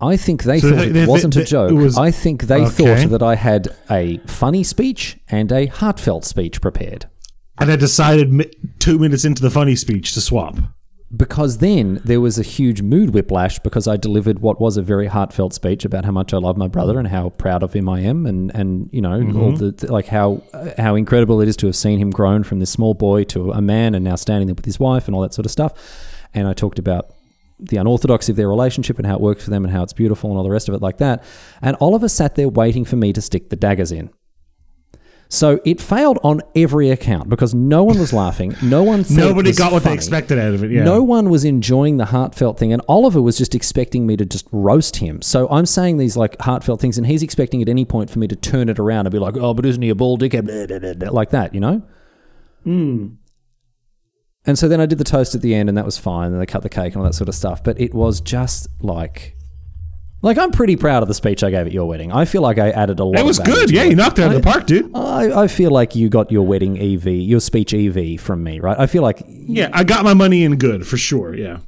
[0.00, 1.72] I think they So thought they- it wasn't they- a joke.
[1.72, 2.70] was- I think they Okay.
[3.04, 7.06] thought that I had a funny speech and a heartfelt speech prepared.
[7.58, 10.58] And I decided mi- two minutes into the funny speech to swap.
[11.16, 15.06] Because then there was a huge mood whiplash because I delivered what was a very
[15.06, 18.00] heartfelt speech about how much I love my brother and how proud of him I
[18.00, 19.56] am, and and you know all mm-hmm.
[19.56, 20.42] the the- like how
[20.78, 23.60] how incredible it is to have seen him grown from this small boy to a
[23.60, 25.72] man and now standing there with his wife and all that sort of stuff.
[26.32, 27.14] And I talked about
[27.60, 30.30] the unorthodoxy of their relationship and how it works for them and how it's beautiful
[30.30, 31.22] and all the rest of it like that.
[31.62, 34.10] And Oliver sat there waiting for me to stick the daggers in.
[35.28, 38.54] So it failed on every account because no one was laughing.
[38.62, 40.70] No one Nobody got what they expected out of it.
[40.70, 40.84] Yeah.
[40.84, 44.46] No one was enjoying the heartfelt thing, and Oliver was just expecting me to just
[44.52, 45.22] roast him.
[45.22, 48.28] So I'm saying these like heartfelt things, and he's expecting at any point for me
[48.28, 50.66] to turn it around and be like, "Oh, but isn't he a ball dickhead?" Blah,
[50.66, 51.82] blah, blah, blah, Like that, you know.
[52.64, 53.06] Hmm.
[54.46, 56.32] And so then I did the toast at the end, and that was fine.
[56.32, 57.64] And they cut the cake and all that sort of stuff.
[57.64, 59.36] But it was just like,
[60.24, 62.10] like I'm pretty proud of the speech I gave at your wedding.
[62.10, 63.18] I feel like I added a lot.
[63.18, 63.70] It was good.
[63.70, 63.90] Yeah, it.
[63.90, 64.90] you knocked it out of the park, dude.
[64.94, 68.78] I, I feel like you got your wedding EV, your speech EV from me, right?
[68.78, 71.34] I feel like Yeah, I got my money in good for sure.
[71.34, 71.58] Yeah.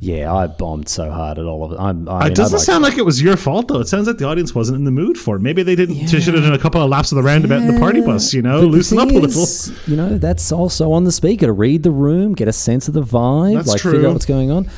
[0.00, 1.78] Yeah, I bombed so hard at all of it.
[1.78, 3.78] I'm, I It mean, doesn't like- sound like it was your fault though.
[3.78, 5.40] It sounds like the audience wasn't in the mood for it.
[5.42, 5.94] Maybe they didn't.
[6.10, 8.34] They should have done a couple of laps of the roundabout in the party bus.
[8.34, 9.46] You know, loosen up a little.
[9.86, 12.94] You know, that's also on the speaker to read the room, get a sense of
[12.94, 13.92] the vibe, That's like true.
[13.92, 14.68] figure out what's going on.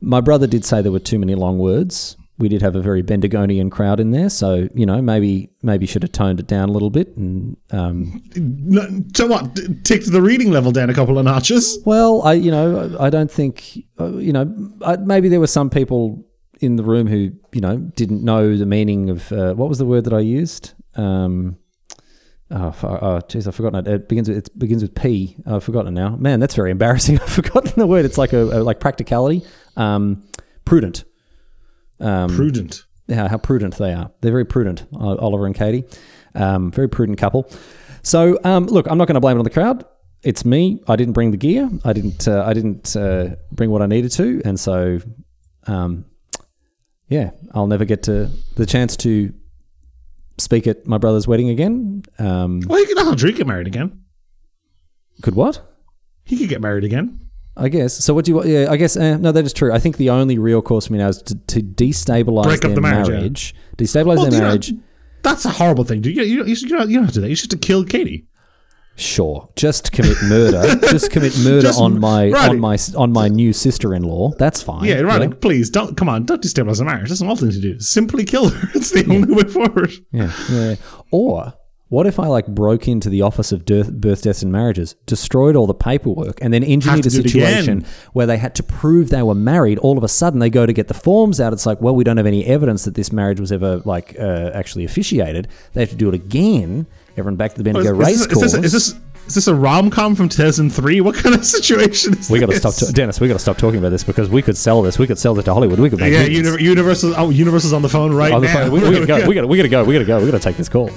[0.00, 2.16] My brother did say there were too many long words.
[2.38, 6.02] We did have a very Bendigonian crowd in there, so you know maybe maybe should
[6.02, 7.16] have toned it down a little bit.
[7.16, 9.54] And um, No, So what?
[9.54, 11.78] t- Take the reading level down a couple of notches.
[11.84, 14.52] well, I you know I don't think uh, you know
[14.84, 16.26] I, maybe there were some people
[16.60, 19.86] in the room who you know didn't know the meaning of uh, what was the
[19.86, 20.72] word that I used.
[20.96, 21.58] Um,
[22.54, 23.88] Oh, oh, jeez, I've forgotten it.
[23.88, 25.36] It begins with it begins with P.
[25.46, 26.16] I've forgotten it now.
[26.16, 27.18] Man, that's very embarrassing.
[27.22, 28.04] I've forgotten the word.
[28.04, 29.42] It's like a, a like practicality.
[29.76, 30.28] Um,
[30.66, 31.04] prudent.
[32.02, 32.84] Um, Prudent.
[33.08, 34.10] how, how prudent they are.
[34.20, 35.84] They're very prudent, Oliver and Katie.
[36.34, 37.50] Um, very prudent couple.
[38.02, 39.84] So, um, look, I'm not going to blame it on the crowd.
[40.22, 40.80] It's me.
[40.88, 41.68] I didn't bring the gear.
[41.84, 42.26] I didn't.
[42.28, 44.98] Uh, I didn't uh, bring what I needed to, and so,
[45.66, 46.04] um,
[47.08, 49.32] yeah, I'll never get to the chance to
[50.38, 52.02] speak at my brother's wedding again.
[52.18, 54.00] Um, Well, you could Aldrich get married again.
[55.22, 55.60] could what?
[56.24, 57.18] He could get married again.
[57.56, 57.92] I guess.
[58.02, 58.44] So what do you?
[58.44, 58.96] Yeah, I guess.
[58.96, 59.72] Uh, no, that is true.
[59.72, 62.68] I think the only real course for me now is to, to destabilize Break up
[62.70, 63.54] their the marriage, marriage.
[63.54, 63.84] yeah.
[63.84, 64.72] Destabilize Well, their you know, marriage.
[65.22, 66.00] that's a horrible thing.
[66.00, 66.16] dude.
[66.16, 67.28] You, you, you, you, don't, you don't have to do that.
[67.28, 68.26] You should to kill Katie.
[68.94, 70.62] Sure, just commit murder.
[70.90, 72.50] just commit murder Just- on my right.
[72.50, 74.32] on my on my new sister-in-law.
[74.38, 74.84] That's fine.
[74.84, 75.40] Yeah, right.
[75.40, 76.24] Please don't come on.
[76.26, 77.08] Don't destabilize the marriage.
[77.08, 77.80] That's an awful thing to do.
[77.80, 78.68] Simply kill her.
[78.74, 79.92] It's the only way forward.
[80.10, 80.74] Yeah, yeah.
[81.10, 81.54] Or
[81.92, 85.56] what if I like broke into the office of death, birth, deaths, and marriages, destroyed
[85.56, 87.84] all the paperwork, and then engineered a situation
[88.14, 89.78] where they had to prove they were married?
[89.78, 91.52] All of a sudden, they go to get the forms out.
[91.52, 94.52] It's like, well, we don't have any evidence that this marriage was ever like uh,
[94.54, 95.48] actually officiated.
[95.74, 96.86] They have to do it again.
[97.18, 98.54] Everyone back to the Bendigo Is, race is, this, course.
[98.54, 101.02] is, this, is this is this a rom com from 2003?
[101.02, 102.74] What kind of situation is we got to this?
[102.74, 103.20] stop, Dennis.
[103.20, 104.98] We got to stop talking about this because we could sell this.
[104.98, 105.78] We could sell it to Hollywood.
[105.78, 107.14] We could make Yeah, Universal.
[107.18, 108.54] Oh, Universal's on the phone right On the now.
[108.54, 108.72] phone.
[108.72, 109.28] We, we gotta go.
[109.28, 109.84] We gotta, we gotta go.
[109.84, 110.18] We gotta go.
[110.20, 110.90] We gotta take this call.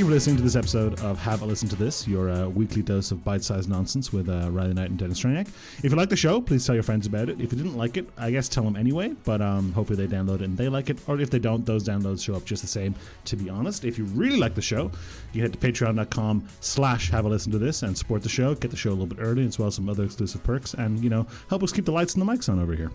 [0.00, 2.80] You for listening to this episode of Have a Listen to This, your uh, weekly
[2.80, 5.48] dose of bite-sized nonsense with uh, Riley Knight and Dennis Straniak.
[5.82, 7.38] If you like the show, please tell your friends about it.
[7.38, 10.36] If you didn't like it, I guess tell them anyway, but um, hopefully they download
[10.36, 10.98] it and they like it.
[11.06, 12.94] Or if they don't, those downloads show up just the same,
[13.26, 13.84] to be honest.
[13.84, 14.90] If you really like the show,
[15.34, 18.70] you head to patreon.com slash have a listen to this and support the show, get
[18.70, 21.10] the show a little bit early, as well as some other exclusive perks, and, you
[21.10, 22.90] know, help us keep the lights and the mics on over here.